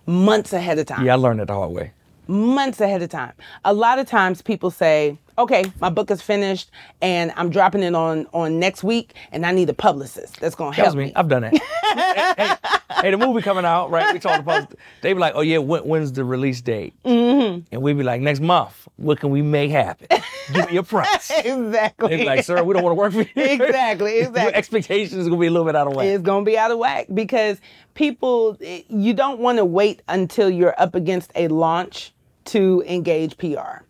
[0.08, 1.06] months ahead of time.
[1.06, 1.92] Yeah, I learned it the hard way.
[2.28, 3.34] Months ahead of time.
[3.64, 6.72] A lot of times people say, okay, my book is finished
[7.02, 10.76] and I'm dropping it on on next week, and I need a publicist that's gonna
[10.76, 11.06] That help me.
[11.06, 11.14] me.
[11.16, 11.54] I've done that.
[12.38, 14.14] hey, hey, hey, the movie coming out, right?
[14.14, 14.74] We talked about.
[15.02, 17.62] They be like, "Oh yeah, when, when's the release date?" Mm-hmm.
[17.72, 18.88] And we be like, "Next month.
[18.98, 20.08] What can we make happen?
[20.54, 22.10] Give me a price." exactly.
[22.10, 24.42] They be like, "Sir, we don't want to work for you." Exactly, exactly.
[24.42, 26.06] Your expectations is gonna be a little bit out of whack.
[26.08, 27.60] It's gonna be out of whack because
[27.94, 32.14] people, you don't want to wait until you're up against a launch
[32.46, 33.84] to engage PR.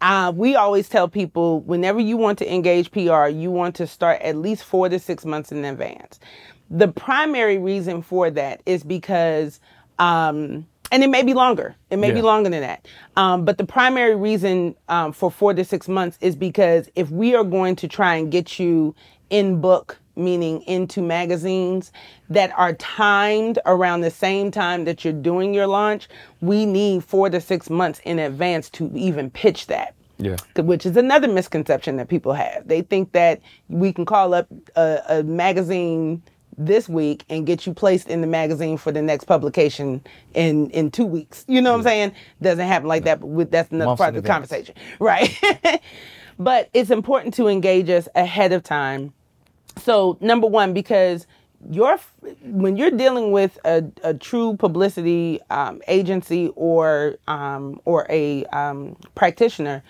[0.00, 4.20] Uh, we always tell people whenever you want to engage PR, you want to start
[4.22, 6.18] at least four to six months in advance.
[6.70, 9.60] The primary reason for that is because,
[9.98, 11.76] um, and it may be longer.
[11.90, 12.88] It may be longer than that.
[13.16, 17.34] Um, but the primary reason um, for four to six months is because if we
[17.34, 18.94] are going to try and get you
[19.28, 21.92] in book, meaning into magazines
[22.28, 26.08] that are timed around the same time that you're doing your launch,
[26.40, 29.94] we need four to six months in advance to even pitch that.
[30.18, 30.36] Yeah.
[30.56, 32.68] Which is another misconception that people have.
[32.68, 36.22] They think that we can call up a, a magazine
[36.58, 40.02] this week and get you placed in the magazine for the next publication
[40.34, 41.44] in in two weeks.
[41.48, 42.12] You know what I'm saying?
[42.42, 44.50] Doesn't happen like that, but with, that's another Months part of the advance.
[44.50, 45.82] conversation, right?
[46.38, 49.12] but it's important to engage us ahead of time.
[49.78, 51.26] So number one, because
[51.70, 51.98] your
[52.42, 58.96] when you're dealing with a, a true publicity um, agency or um, or a um,
[59.14, 59.82] practitioner,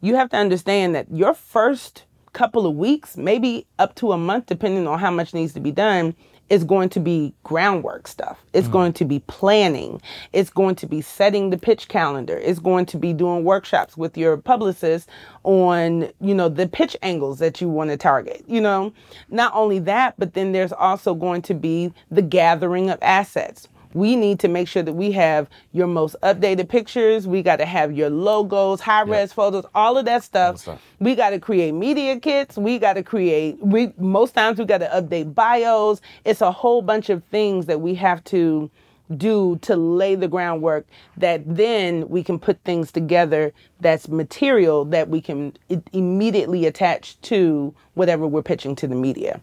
[0.00, 4.46] you have to understand that your first couple of weeks, maybe up to a month,
[4.46, 6.14] depending on how much needs to be done,
[6.50, 8.44] is going to be groundwork stuff.
[8.52, 8.72] It's mm.
[8.72, 10.02] going to be planning.
[10.32, 12.36] It's going to be setting the pitch calendar.
[12.36, 15.08] It's going to be doing workshops with your publicist
[15.44, 18.44] on, you know, the pitch angles that you want to target.
[18.48, 18.92] You know,
[19.30, 24.16] not only that, but then there's also going to be the gathering of assets we
[24.16, 27.26] need to make sure that we have your most updated pictures.
[27.26, 30.68] We got to have your logos, high res photos, all of that stuff.
[31.00, 32.56] We got to create media kits.
[32.56, 33.58] We got to create.
[33.60, 36.00] We most times we got to update bios.
[36.24, 38.70] It's a whole bunch of things that we have to
[39.16, 45.08] do to lay the groundwork that then we can put things together that's material that
[45.08, 45.52] we can
[45.92, 49.40] immediately attach to whatever we're pitching to the media.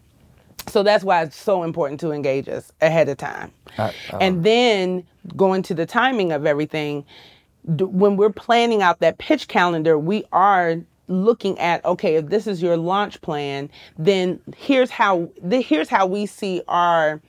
[0.68, 3.52] So that's why it's so important to engage us ahead of time.
[4.12, 5.04] Uh, and then
[5.36, 7.04] going to the timing of everything,
[7.76, 10.76] d- when we're planning out that pitch calendar, we are
[11.08, 16.06] looking at okay, if this is your launch plan, then here's how the, here's how
[16.06, 17.20] we see our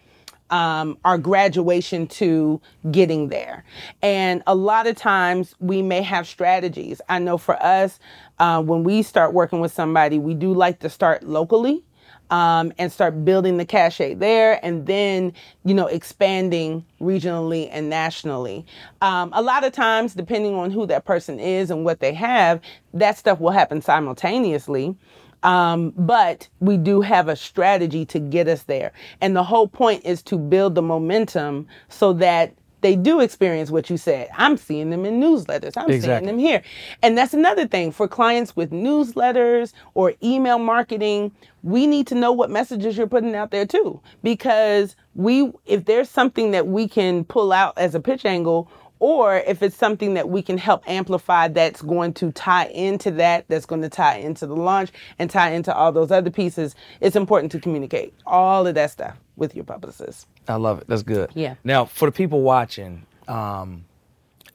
[0.49, 2.59] um, our graduation to
[2.91, 3.63] getting there.
[4.01, 7.01] And a lot of times we may have strategies.
[7.07, 7.99] I know for us,
[8.39, 11.83] uh, when we start working with somebody, we do like to start locally
[12.29, 15.33] um, and start building the cachet there and then
[15.65, 18.65] you know expanding regionally and nationally.
[19.01, 22.61] Um, a lot of times depending on who that person is and what they have
[22.93, 24.95] that stuff will happen simultaneously.
[25.43, 28.91] Um, but we do have a strategy to get us there.
[29.21, 33.89] And the whole point is to build the momentum so that they do experience what
[33.89, 34.29] you said.
[34.37, 35.73] I'm seeing them in newsletters.
[35.75, 36.61] I'm seeing them here.
[37.01, 41.31] And that's another thing for clients with newsletters or email marketing,
[41.63, 43.99] we need to know what messages you're putting out there too.
[44.23, 49.37] Because we if there's something that we can pull out as a pitch angle or
[49.37, 53.65] if it's something that we can help amplify that's going to tie into that, that's
[53.65, 57.51] going to tie into the launch and tie into all those other pieces, it's important
[57.53, 60.27] to communicate all of that stuff with your publicist.
[60.47, 60.87] I love it.
[60.87, 61.31] That's good.
[61.33, 61.55] Yeah.
[61.63, 63.85] Now, for the people watching, um,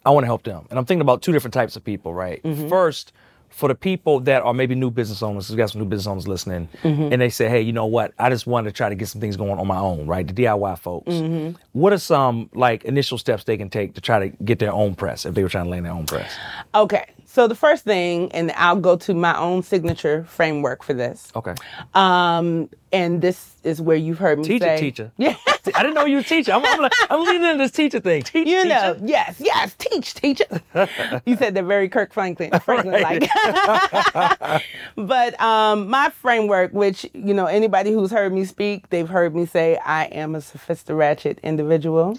[0.04, 2.12] I want to help them, and I'm thinking about two different types of people.
[2.12, 2.42] Right.
[2.42, 2.68] Mm-hmm.
[2.68, 3.12] First,
[3.54, 6.26] for the people that are maybe new business owners, we got some new business owners
[6.26, 7.12] listening, Mm-hmm.
[7.12, 8.12] and they say, "Hey, you know what?
[8.18, 10.26] I just want to try to get some things going on my own." Right.
[10.26, 11.12] The DIY folks.
[11.12, 11.56] Mm-hmm.
[11.72, 14.94] What are some like initial steps they can take to try to get their own
[14.96, 16.32] press if they were trying to land their own press?
[16.74, 17.06] Okay.
[17.26, 21.32] So the first thing, and I'll go to my own signature framework for this.
[21.34, 21.54] Okay.
[21.94, 25.12] Um, and this is where you've heard me Teacher, say, teacher.
[25.16, 25.36] Yeah.
[25.74, 26.52] I didn't know you were a teacher.
[26.52, 28.22] I'm, I'm, like, I'm leaning into this teacher thing.
[28.22, 30.44] Teach, You know, yes, yes, teach, teacher.
[31.24, 33.28] you said that very Kirk Franklin, Franklin like.
[34.96, 39.46] but um, my framework, which you know, anybody who's heard me speak, they've heard me
[39.46, 42.18] say I am a sophisticated individual,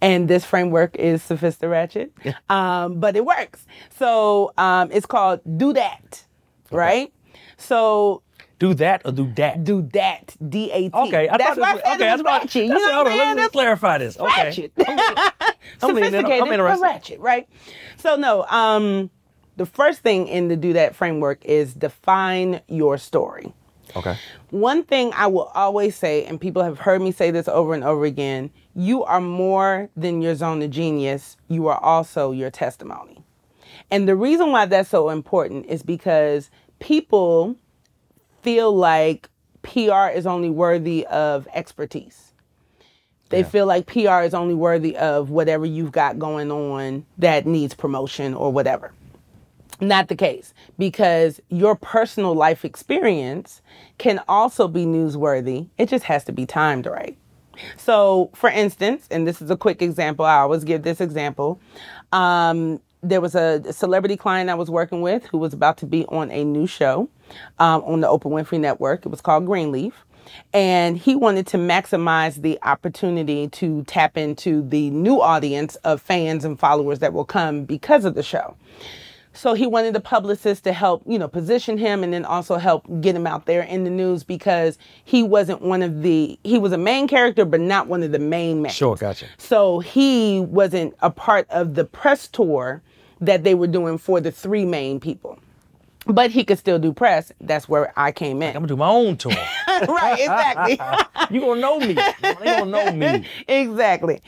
[0.00, 2.12] and this framework is sophisticated,
[2.48, 3.66] um, but it works.
[3.96, 6.24] So um, it's called do that,
[6.70, 7.12] right?
[7.56, 8.23] So
[8.58, 9.64] Do that or do that?
[9.64, 10.90] do that, D A T.
[10.94, 12.38] Okay, I that's thought why this I okay, it that's was why.
[12.38, 12.62] ratchet.
[12.64, 13.28] You that's know what hold I'm on, saying?
[13.36, 14.18] let's, let's clarify this.
[14.18, 14.44] Okay.
[14.44, 14.72] ratchet.
[14.78, 14.98] I'm leaning
[16.14, 16.82] in- I'm Sophisticated, interested.
[16.82, 17.48] ratchet, right?
[17.98, 19.10] So no, um,
[19.56, 23.52] the first thing in the do that framework is define your story.
[23.96, 24.16] Okay.
[24.50, 27.84] One thing I will always say, and people have heard me say this over and
[27.84, 31.36] over again, you are more than your zone of genius.
[31.48, 33.22] You are also your testimony.
[33.90, 36.50] And the reason why that's so important is because
[36.80, 37.56] people
[38.44, 39.28] feel like
[39.62, 42.32] PR is only worthy of expertise.
[43.30, 47.74] They feel like PR is only worthy of whatever you've got going on that needs
[47.74, 48.92] promotion or whatever.
[49.80, 53.60] Not the case because your personal life experience
[53.98, 55.68] can also be newsworthy.
[55.78, 57.16] It just has to be timed right.
[57.76, 61.60] So, for instance, and this is a quick example, I always give this example.
[62.12, 66.04] Um, there was a celebrity client I was working with who was about to be
[66.06, 67.08] on a new show
[67.58, 69.04] um, on the Oprah Winfrey Network.
[69.04, 70.04] It was called Greenleaf.
[70.54, 76.46] And he wanted to maximize the opportunity to tap into the new audience of fans
[76.46, 78.56] and followers that will come because of the show.
[79.34, 82.86] So he wanted a publicist to help, you know, position him and then also help
[83.00, 86.72] get him out there in the news because he wasn't one of the he was
[86.72, 88.72] a main character but not one of the main men.
[88.72, 89.26] Sure, gotcha.
[89.36, 92.80] So he wasn't a part of the press tour
[93.20, 95.38] that they were doing for the three main people.
[96.06, 97.32] But he could still do press.
[97.40, 98.48] That's where I came in.
[98.48, 99.32] I'm gonna do my own tour.
[99.88, 100.78] right, exactly.
[101.34, 101.94] you gonna know me.
[101.94, 103.26] They gonna know me.
[103.48, 104.20] exactly.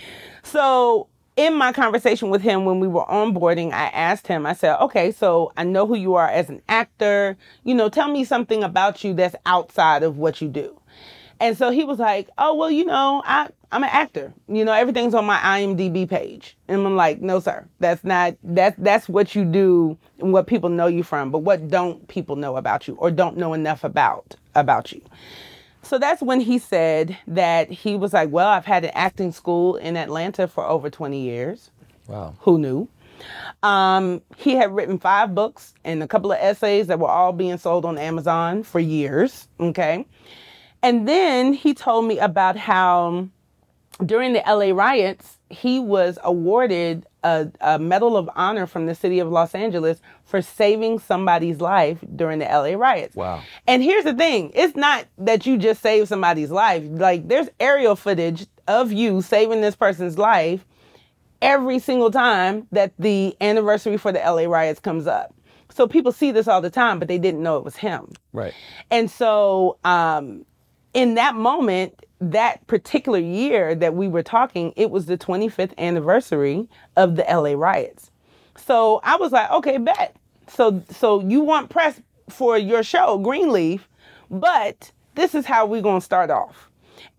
[0.42, 4.78] So in my conversation with him when we were onboarding, I asked him, I said,
[4.80, 7.36] okay, so I know who you are as an actor.
[7.64, 10.80] You know, tell me something about you that's outside of what you do.
[11.38, 14.32] And so he was like, oh, well, you know, I, I'm an actor.
[14.48, 16.56] You know, everything's on my IMDb page.
[16.68, 20.70] And I'm like, no, sir, that's not, that's, that's what you do and what people
[20.70, 21.30] know you from.
[21.30, 25.02] But what don't people know about you or don't know enough about, about you?
[25.82, 29.76] So that's when he said that he was like, Well, I've had an acting school
[29.76, 31.70] in Atlanta for over 20 years.
[32.08, 32.34] Wow.
[32.40, 32.88] Who knew?
[33.62, 37.56] Um, he had written five books and a couple of essays that were all being
[37.58, 39.48] sold on Amazon for years.
[39.60, 40.06] Okay.
[40.82, 43.28] And then he told me about how
[44.04, 49.20] during the LA riots, he was awarded a, a, Medal of Honor from the city
[49.20, 53.14] of Los Angeles for saving somebody's life during the LA riots.
[53.16, 53.42] Wow.
[53.66, 57.96] And here's the thing it's not that you just saved somebody's life, like, there's aerial
[57.96, 60.66] footage of you saving this person's life
[61.40, 65.32] every single time that the anniversary for the LA riots comes up.
[65.70, 68.12] So people see this all the time, but they didn't know it was him.
[68.32, 68.54] Right.
[68.90, 70.46] And so, um,
[70.94, 76.68] in that moment, that particular year that we were talking, it was the 25th anniversary
[76.96, 78.10] of the LA riots.
[78.56, 80.16] So I was like, okay, bet.
[80.48, 82.00] So so you want press
[82.30, 83.88] for your show, Greenleaf,
[84.30, 86.70] but this is how we're gonna start off.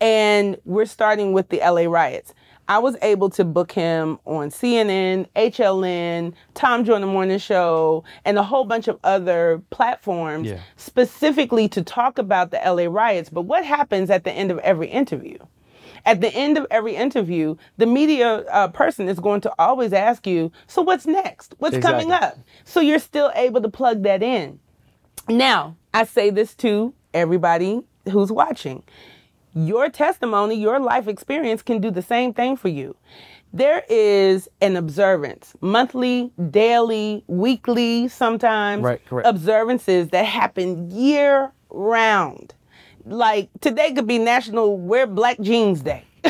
[0.01, 2.33] And we're starting with the LA riots.
[2.69, 8.43] I was able to book him on CNN, HLN, Tom Joyner Morning Show, and a
[8.43, 10.59] whole bunch of other platforms Yeah.
[10.75, 13.29] specifically to talk about the LA riots.
[13.29, 15.37] But what happens at the end of every interview?
[16.05, 20.25] At the end of every interview, the media uh, person is going to always ask
[20.27, 21.55] you, So what's next?
[21.59, 22.37] What's coming up?
[22.65, 24.59] So you're still able to plug that in.
[25.29, 28.83] Now, I say this to everybody who's watching.
[29.57, 32.95] Your testimony, your life experience can do the same thing for you.
[33.51, 39.27] There is an observance, monthly, daily, weekly, sometimes Right, correct.
[39.27, 42.53] observances that happen year round.
[43.05, 46.03] Like today could be National Wear Black Jeans Day.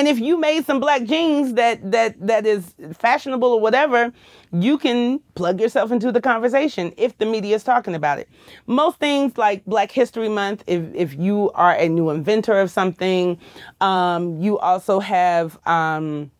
[0.00, 4.10] and if you made some black jeans that that that is fashionable or whatever,
[4.50, 8.26] you can plug yourself into the conversation if the media is talking about it.
[8.66, 13.38] Most things like Black History Month, if if you are a new inventor of something,
[13.82, 15.58] um, you also have.
[15.66, 16.30] Um,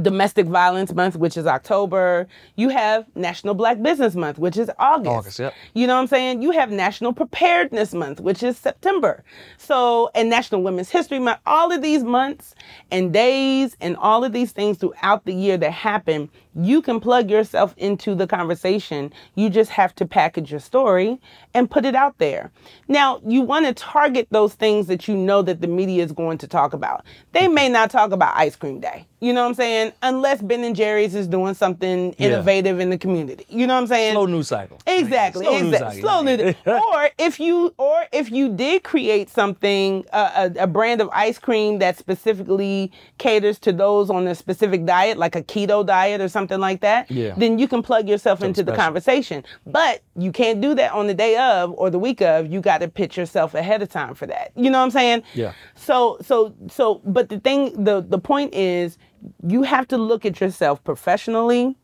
[0.00, 2.26] Domestic Violence Month, which is October.
[2.56, 5.10] You have National Black Business Month, which is August.
[5.10, 5.54] August, yep.
[5.74, 6.42] You know what I'm saying?
[6.42, 9.22] You have National Preparedness Month, which is September.
[9.56, 12.54] So, and National Women's History Month, all of these months
[12.90, 17.30] and days and all of these things throughout the year that happen, you can plug
[17.30, 19.12] yourself into the conversation.
[19.34, 21.20] You just have to package your story
[21.52, 22.50] and put it out there.
[22.88, 26.38] Now, you want to target those things that you know that the media is going
[26.38, 27.04] to talk about.
[27.32, 29.06] They may not talk about ice cream day.
[29.20, 29.92] You know what I'm saying?
[30.02, 33.46] Unless Ben and Jerry's is doing something innovative in the community.
[33.48, 34.12] You know what I'm saying?
[34.12, 34.78] Slow news cycle.
[34.86, 35.46] Exactly.
[35.46, 36.02] Slow news exactly.
[36.02, 36.10] cycle.
[36.10, 36.54] Slow news.
[36.66, 41.38] or if you or if you did create something, uh, a, a brand of ice
[41.38, 46.28] cream that specifically caters to those on a specific diet, like a keto diet or
[46.28, 47.34] something like that, Yeah.
[47.36, 49.44] then you can plug yourself into the conversation.
[49.66, 52.50] But you can't do that on the day of or the week of.
[52.52, 54.52] You got to pitch yourself ahead of time for that.
[54.56, 55.22] You know what I'm saying?
[55.34, 55.52] Yeah.
[55.74, 58.98] So so so but the thing the the point is
[59.46, 61.76] you have to look at yourself professionally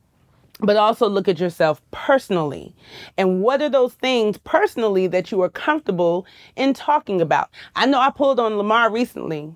[0.63, 2.75] but also look at yourself personally.
[3.17, 7.49] And what are those things personally that you are comfortable in talking about?
[7.77, 9.55] I know I pulled on Lamar recently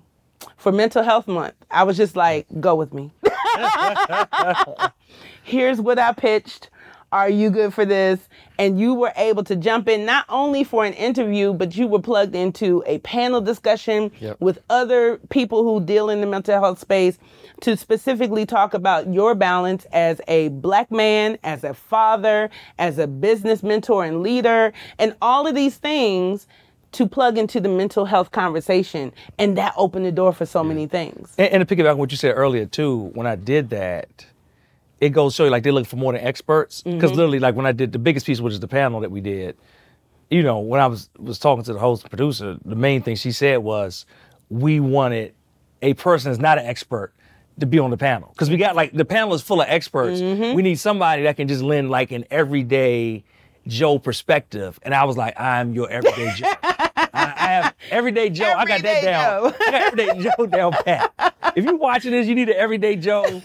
[0.57, 1.53] for mental health month.
[1.71, 3.11] I was just like, go with me.
[5.43, 6.69] Here's what I pitched.
[7.11, 8.19] Are you good for this?
[8.59, 12.01] And you were able to jump in not only for an interview, but you were
[12.01, 14.41] plugged into a panel discussion Yep.
[14.41, 17.17] with other people who deal in the mental health space
[17.61, 23.07] to specifically talk about your balance as a black man, as a father, as a
[23.07, 26.47] business mentor and leader, and all of these things
[26.95, 29.13] to plug into the mental health conversation.
[29.37, 31.33] And that opened the door for so many things.
[31.37, 34.25] And, and to piggyback on what you said earlier too, when I did that,
[34.99, 36.81] it goes show you like they're looking for more than experts.
[36.81, 37.17] Because mm-hmm.
[37.17, 39.57] literally, like when I did the biggest piece, which is the panel that we did,
[40.29, 43.15] you know, when I was was talking to the host and producer, the main thing
[43.15, 44.05] she said was,
[44.49, 45.33] we wanted
[45.81, 47.13] a person that's not an expert
[47.59, 50.19] to be on the panel because we got like the panel is full of experts.
[50.19, 50.55] Mm-hmm.
[50.55, 53.23] We need somebody that can just lend like an everyday
[53.67, 54.79] Joe perspective.
[54.83, 56.53] And I was like, I'm your everyday Joe.
[56.63, 58.53] I, I have everyday Joe.
[58.55, 59.51] I got that down.
[59.51, 59.57] Joe.
[59.59, 61.13] I got everyday Joe down pat.
[61.55, 63.41] If you're watching this, you need an everyday Joe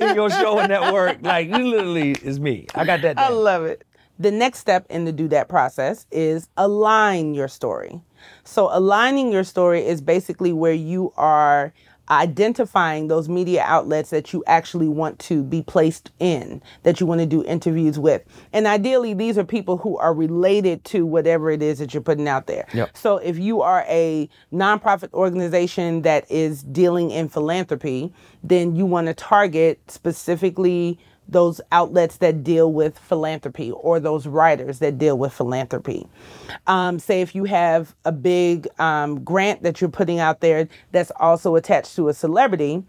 [0.00, 1.22] in your show and network.
[1.22, 2.66] Like you literally is me.
[2.74, 3.24] I got that down.
[3.24, 3.84] I love it.
[4.18, 8.02] The next step in the do that process is align your story.
[8.44, 11.72] So, aligning your story is basically where you are
[12.10, 17.20] identifying those media outlets that you actually want to be placed in, that you want
[17.20, 18.22] to do interviews with.
[18.52, 22.28] And ideally, these are people who are related to whatever it is that you're putting
[22.28, 22.66] out there.
[22.74, 22.96] Yep.
[22.96, 29.06] So, if you are a nonprofit organization that is dealing in philanthropy, then you want
[29.06, 30.98] to target specifically
[31.28, 36.06] those outlets that deal with philanthropy or those writers that deal with philanthropy.
[36.66, 41.12] Um, say if you have a big um, grant that you're putting out there that's
[41.16, 42.82] also attached to a celebrity,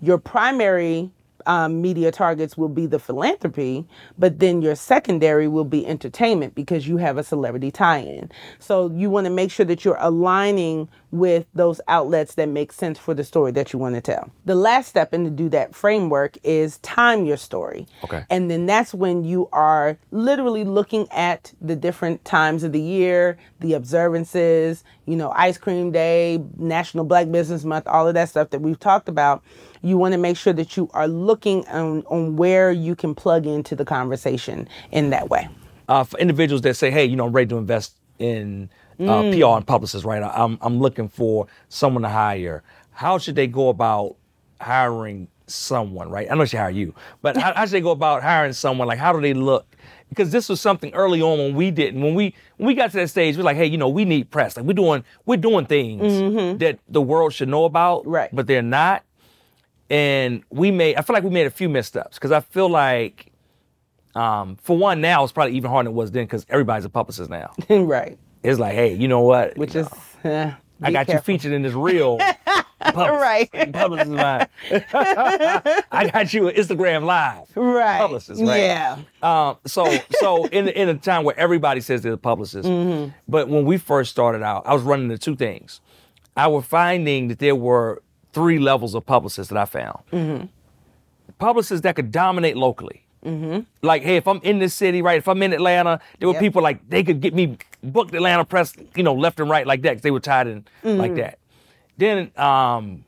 [0.00, 1.10] your primary
[1.46, 3.86] um, media targets will be the philanthropy,
[4.18, 8.30] but then your secondary will be entertainment because you have a celebrity tie in.
[8.58, 12.98] So you want to make sure that you're aligning with those outlets that make sense
[12.98, 14.30] for the story that you want to tell.
[14.44, 17.86] The last step in to do that framework is time your story.
[18.04, 18.24] Okay.
[18.28, 23.38] And then that's when you are literally looking at the different times of the year,
[23.60, 28.50] the observances, you know, Ice Cream Day, National Black Business Month, all of that stuff
[28.50, 29.42] that we've talked about.
[29.82, 33.46] You want to make sure that you are looking on, on where you can plug
[33.46, 35.48] into the conversation in that way.
[35.88, 38.68] uh, for individuals that say, hey, you know, I'm ready to invest in
[39.00, 39.32] uh, Mm.
[39.38, 40.22] PR and publicists, right?
[40.22, 42.62] I'm, I'm looking for someone to hire.
[42.90, 44.16] How should they go about
[44.60, 46.26] hiring someone, right?
[46.30, 48.88] I know she hire you, but how, how should they go about hiring someone?
[48.88, 49.66] Like, how do they look?
[50.08, 52.00] Because this was something early on when we didn't.
[52.02, 54.30] When we when we got to that stage, we're like, hey, you know, we need
[54.30, 54.56] press.
[54.56, 58.10] Like we're doing we're doing things that the world should know about, Mm-hmm.
[58.10, 58.30] Right.
[58.32, 59.04] But they're not.
[59.90, 60.96] And we made.
[60.96, 63.32] I feel like we made a few missteps because I feel like
[64.14, 66.90] um, for one, now it's probably even harder than it was then because everybody's a
[66.90, 67.52] publicist now.
[67.70, 68.18] right.
[68.42, 69.56] It's like, hey, you know what?
[69.56, 69.88] Which You is,
[70.24, 72.18] know, uh, I got you featured in this real
[72.80, 73.50] publicist, Right.
[73.72, 74.46] publicist of mine.
[75.90, 77.48] I got you an Instagram live.
[77.56, 77.98] Right.
[77.98, 78.58] Publicist, right?
[78.58, 78.98] Yeah.
[79.22, 83.10] Um, so, so in in a time where everybody says they're a publicist, Mm-hmm.
[83.26, 85.80] but when we first started out, I was running into two things.
[86.36, 88.02] I was finding that there were
[88.38, 89.98] three levels of publicists that I found.
[90.12, 90.46] Mm-hmm.
[91.38, 93.04] Publicists that could dominate locally.
[93.82, 95.18] Like, hey, if I'm in this city, right?
[95.18, 96.40] If I'm in Atlanta, there were Yep.
[96.40, 99.82] people like they could get me booked Atlanta press, you know, left and right like
[99.82, 100.98] that because they were tied in Mm-hmm.
[100.98, 101.38] like that.
[101.98, 103.04] Then um,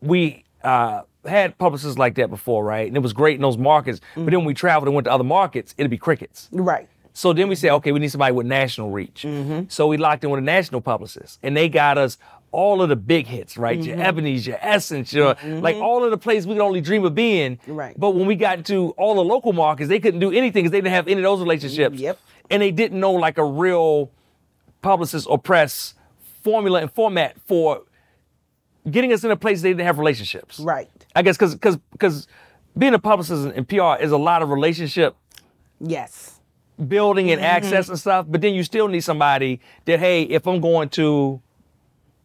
[0.00, 2.86] we uh, had publicists like that before, right?
[2.88, 4.00] And it was great in those markets.
[4.16, 6.48] But then when we traveled and went to other markets, it'd be crickets.
[6.52, 6.88] Right.
[7.14, 9.24] So then we said, okay, we need somebody with national reach.
[9.68, 12.18] So we locked in with a national publicist, and they got us
[12.52, 13.82] all of the big hits, right?
[13.82, 17.14] Your Ebony's, your Essence, your like all of the places we could only dream of
[17.14, 17.58] being.
[17.66, 17.98] Right.
[17.98, 20.78] But when we got into all the local markets, they couldn't do anything because they
[20.80, 21.98] didn't have any of those relationships.
[21.98, 22.18] Yep.
[22.50, 24.10] And they didn't know like a real
[24.82, 25.94] publicist or press
[26.42, 27.82] formula and format for
[28.90, 30.60] getting us in a place they didn't have relationships.
[30.60, 30.90] Right.
[31.16, 32.26] I guess because because because
[32.76, 35.14] being a publicist and PR is a lot of relationship
[35.80, 36.40] Yes.
[36.88, 37.56] building and Mm-hmm.
[37.56, 41.40] access and stuff, but then you still need somebody that, hey, if I'm going to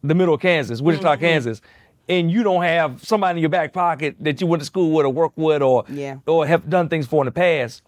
[0.02, 1.20] the middle of Kansas, Wichita, Mm-hmm.
[1.20, 1.60] Kansas,
[2.08, 5.04] and you don't have somebody in your back pocket that you went to school with
[5.06, 6.16] or work with or Yeah.
[6.26, 7.82] or have done things for in the past,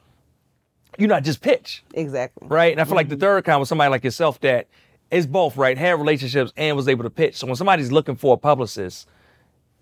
[0.98, 2.46] you're not just pitch, Exactly.
[2.48, 2.72] right?
[2.72, 3.20] And I feel like the Mm-hmm.
[3.20, 4.66] third kind was somebody like yourself that
[5.10, 5.76] is both, right?
[5.78, 7.36] Had relationships and was able to pitch.
[7.36, 9.08] So when somebody's looking for a publicist,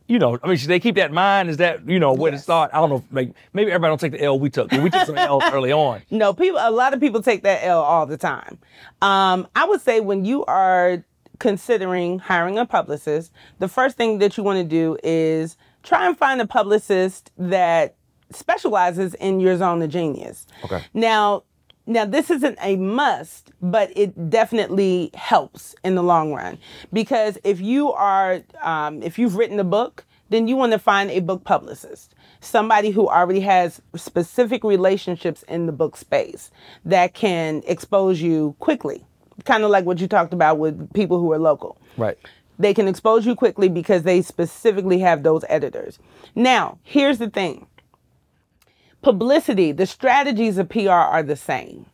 [0.06, 1.50] you know, I mean, should they keep that in mind?
[1.50, 2.70] Is that, you know, where to start?
[2.72, 3.04] I don't know.
[3.12, 4.70] Like, maybe everybody don't take the L we took.
[4.72, 6.00] We took some L's early on.
[6.10, 6.58] No, people.
[6.62, 8.58] A lot of people take that L all the time.
[9.02, 11.04] Um, I would say when you are
[11.38, 16.16] considering hiring a publicist, the first thing that you want to do is try and
[16.16, 17.96] find a publicist that
[18.30, 20.46] specializes in your zone of genius.
[20.64, 20.84] Okay.
[20.92, 21.44] Now,
[21.86, 26.58] now this isn't a must, but it definitely helps in the long run
[26.92, 31.10] because if you are, um, if you've written a book then you want to find
[31.10, 36.50] a book publicist, somebody who already has specific relationships in the book space
[36.84, 39.04] that can expose you quickly.
[39.44, 41.80] Kind of like what you talked about with people who are local.
[41.96, 42.18] Right.
[42.58, 45.98] They can expose you quickly because they specifically have those editors.
[46.34, 47.66] Now, here's the thing
[49.00, 51.86] publicity, the strategies of PR are the same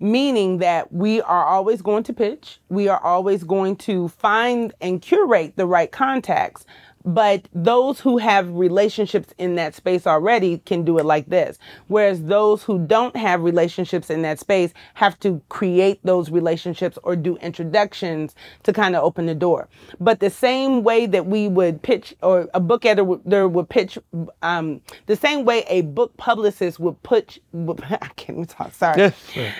[0.00, 5.02] meaning that we are always going to pitch, we are always going to find and
[5.02, 6.64] curate the right contacts.
[7.04, 11.58] But those who have relationships in that space already can do it like this.
[11.86, 17.16] Whereas those who don't have relationships in that space have to create those relationships or
[17.16, 18.34] do introductions
[18.64, 19.68] to kind of open the door.
[20.00, 23.98] But the same way that we would pitch or a book editor would pitch,
[24.42, 28.98] um, the same way a book publicist would pitch, I can't even talk, sorry.
[28.98, 29.14] Yes.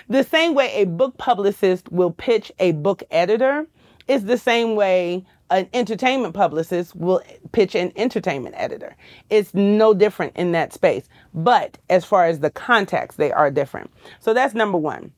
[0.09, 3.66] the same way a book publicist will pitch a book editor
[4.09, 7.22] is the same way an entertainment publicist will
[7.53, 8.96] pitch an entertainment editor.
[9.30, 11.09] It's no different in that space.
[11.34, 13.90] But as far as the context, they are different.
[14.20, 15.12] So that's number one.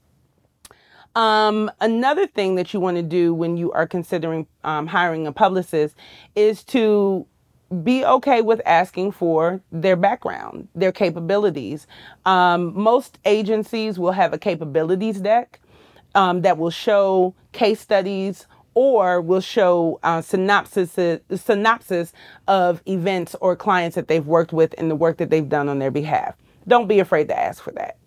[1.17, 5.33] Um, another thing that you want to do when you are considering um, hiring a
[5.33, 5.97] publicist
[6.37, 7.27] is to
[7.83, 11.87] be okay with asking for their background, their capabilities.
[12.27, 15.61] Um, most agencies will have a capabilities deck
[16.15, 18.47] um, that will show case studies
[18.81, 22.15] or will show uh, synopsis synopsis
[22.49, 25.79] of events or clients that they've worked with and the work that they've done on
[25.81, 26.35] their behalf.
[26.67, 27.99] Don't be afraid to ask for that.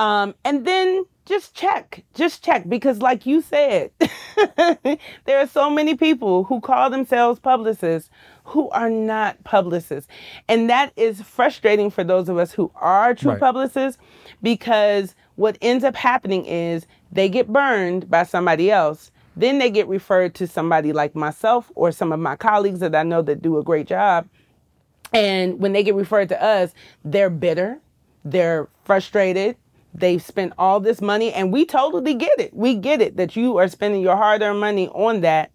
[0.00, 3.90] Um, and then just check, just check, because like you said,
[4.56, 8.08] there are so many people who call themselves publicists
[8.44, 10.08] who are not publicists.
[10.46, 13.40] And that is frustrating for those of us who are true right.
[13.40, 14.00] publicists
[14.44, 19.86] because what ends up happening is they get burned by somebody else then they get
[19.86, 23.58] referred to somebody like myself or some of my colleagues that I know that do
[23.58, 24.28] a great job.
[25.12, 26.74] And when they get referred to us,
[27.04, 27.78] they're bitter,
[28.24, 29.56] they're frustrated,
[29.94, 32.52] they've spent all this money, and we totally get it.
[32.52, 35.50] We get it that you are spending your hard earned money on that.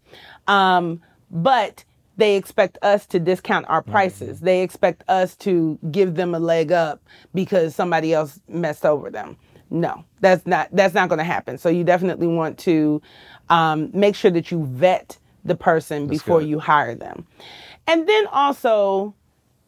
[0.47, 1.83] Um, but
[2.17, 4.37] they expect us to discount our prices.
[4.37, 4.45] Mm-hmm.
[4.45, 7.01] They expect us to give them a leg up
[7.33, 9.37] because somebody else messed over them.
[9.69, 11.57] No, that's not that's not going to happen.
[11.57, 13.01] So you definitely want to
[13.53, 16.49] um, make sure that you vet the person That's before good.
[16.49, 17.27] you hire them.
[17.85, 19.13] And then also,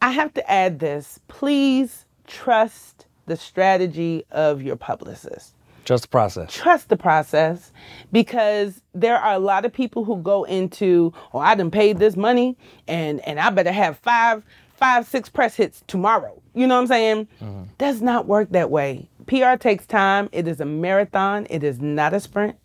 [0.02, 5.54] I have to add this please trust the strategy of your publicist.
[5.84, 6.52] Trust the process.
[6.52, 7.70] Trust the process
[8.10, 12.16] because there are a lot of people who go into, oh, I done paid this
[12.16, 12.56] money
[12.88, 14.42] and, and I better have five,
[14.74, 16.42] five, six press hits tomorrow.
[16.54, 17.28] You know what I'm saying?
[17.40, 17.62] Mm-hmm.
[17.78, 19.08] Does not work that way.
[19.26, 20.28] PR takes time.
[20.32, 21.46] It is a marathon.
[21.50, 22.56] It is not a sprint.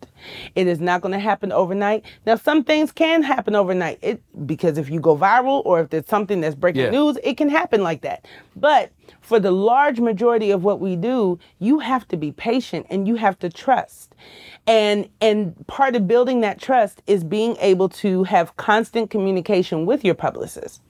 [0.54, 2.04] It is not going to happen overnight.
[2.26, 6.06] Now, some things can happen overnight it, because if you go viral or if there's
[6.06, 6.90] something that's breaking yeah.
[6.90, 8.26] news, it can happen like that.
[8.54, 13.08] But for the large majority of what we do, you have to be patient and
[13.08, 14.14] you have to trust.
[14.66, 20.04] And and part of building that trust is being able to have constant communication with
[20.04, 20.80] your publicist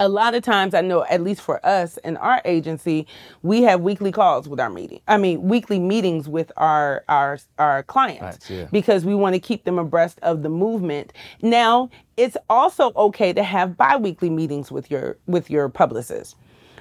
[0.00, 3.06] a lot of times I know at least for us in our agency,
[3.42, 5.00] we have weekly calls with our meeting.
[5.06, 8.68] I mean, weekly meetings with our our our clients right, yeah.
[8.72, 11.12] because we want to keep them abreast of the movement.
[11.42, 16.34] Now, it's also okay to have biweekly meetings with your with your publicist.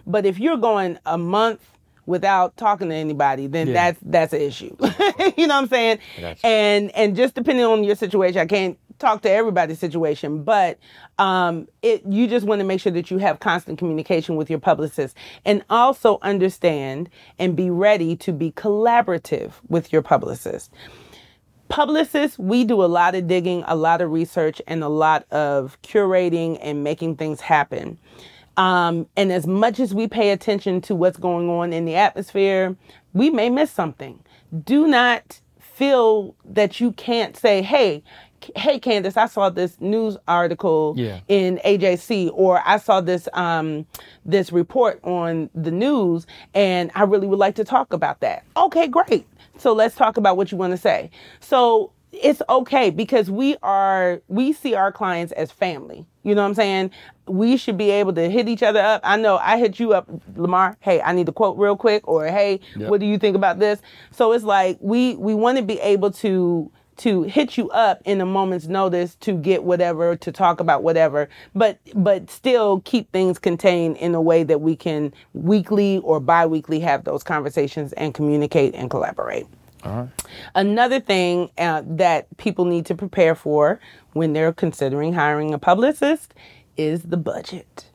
[0.08, 1.62] But if you're going a month
[2.06, 3.74] without talking to anybody, then yeah.
[3.74, 4.76] that's that's an issue.
[5.38, 6.00] you know what I'm saying?
[6.44, 10.78] And and just depending on your situation, I can't talk to everybody's situation, but
[11.18, 14.60] um, it you just want to make sure that you have constant communication with your
[14.60, 20.72] publicist, and also understand and be ready to be collaborative with your publicist.
[21.70, 25.78] Publicists, we do a lot of digging, a lot of research, and a lot of
[25.84, 27.98] curating and making things happen.
[28.58, 32.76] Um, and as much as we pay attention to what's going on in the atmosphere,
[33.14, 34.20] we may miss something.
[34.64, 38.04] Do not feel that you can't say, hey,
[38.56, 41.20] hey Candace, I saw this news article yeah.
[41.28, 43.86] in AJC, or I saw this um,
[44.26, 48.44] this report on the news, and I really would like to talk about that.
[48.58, 49.28] Okay, great.
[49.58, 51.12] So let's talk about what you want to say.
[51.40, 56.06] So it's okay because we are we see our clients as family.
[56.24, 56.92] You know what I'm saying?
[57.28, 59.02] We should be able to hit each other up.
[59.04, 60.78] I know I hit you up, Lamar.
[60.80, 62.90] Hey, I need to quote real quick, or hey, yep.
[62.90, 63.82] what do you think about this?
[64.12, 68.22] So it's like we we want to be able to to hit you up in
[68.22, 73.40] a moment's notice to get whatever to talk about whatever but but still keep things
[73.40, 78.76] contained in a way that we can weekly or bi-weekly have those conversations and communicate
[78.76, 79.48] and collaborate
[80.56, 83.80] Another thing uh, that people need to prepare for
[84.14, 86.34] when they're considering hiring a publicist
[86.76, 87.86] is the budget.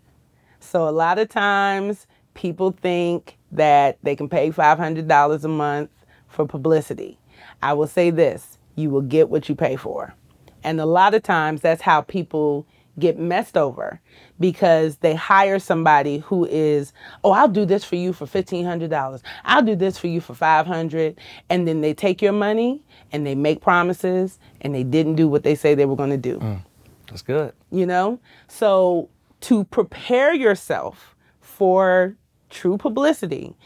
[0.61, 5.91] So a lot of times people think that they can pay $500 a month
[6.29, 7.19] for publicity.
[7.63, 10.15] I will say this you will get what you pay for.
[10.63, 12.67] And a lot of times that's how people
[12.99, 14.01] get messed over
[14.39, 19.23] because they hire somebody who is, oh, I'll do this for you for $1,500.
[19.45, 21.19] I'll do this for you for 500
[21.51, 25.43] And then they take your money and they make promises and they didn't do what
[25.43, 26.39] they say they were going to do.
[26.39, 26.61] Mm,
[27.09, 27.53] that's good.
[27.71, 28.21] You know?
[28.49, 29.09] So
[29.43, 32.17] to prepare yourself for
[32.51, 33.57] true publicity,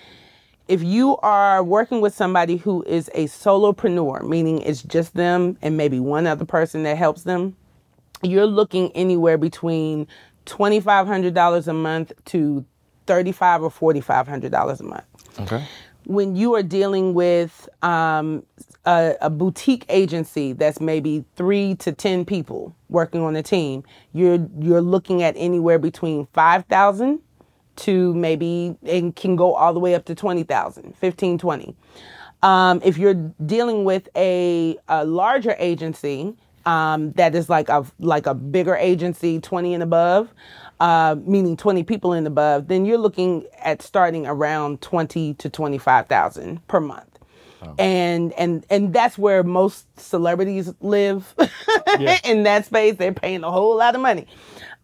[0.69, 5.77] if you are working with somebody who is a solopreneur, meaning it's just them and
[5.77, 7.57] maybe one other person that helps them,
[8.23, 10.07] you're looking anywhere between
[10.45, 12.65] $2,500 a month to
[13.07, 15.05] $3,500 or $4,500 a month.
[15.41, 15.65] Okay.
[16.05, 18.43] When you are dealing with um,
[18.85, 24.47] a, a, boutique agency that's maybe three to 10 people working on a team, you're,
[24.59, 27.21] you're looking at anywhere between 5,000
[27.79, 31.77] to maybe it can go all the way up to 20,000, 15, 20.
[32.43, 38.27] Um, if you're dealing with a, a larger agency um, that is like a like
[38.27, 40.29] a bigger agency, 20 and above,
[40.81, 46.67] uh, meaning 20 people and above, then you're looking at starting around 20 to 25,000
[46.69, 47.19] per month.
[47.63, 47.75] Oh.
[47.79, 51.35] And and and that's where most celebrities live
[51.99, 52.19] yeah.
[52.23, 52.97] in that space.
[52.97, 54.27] They're paying a whole lot of money.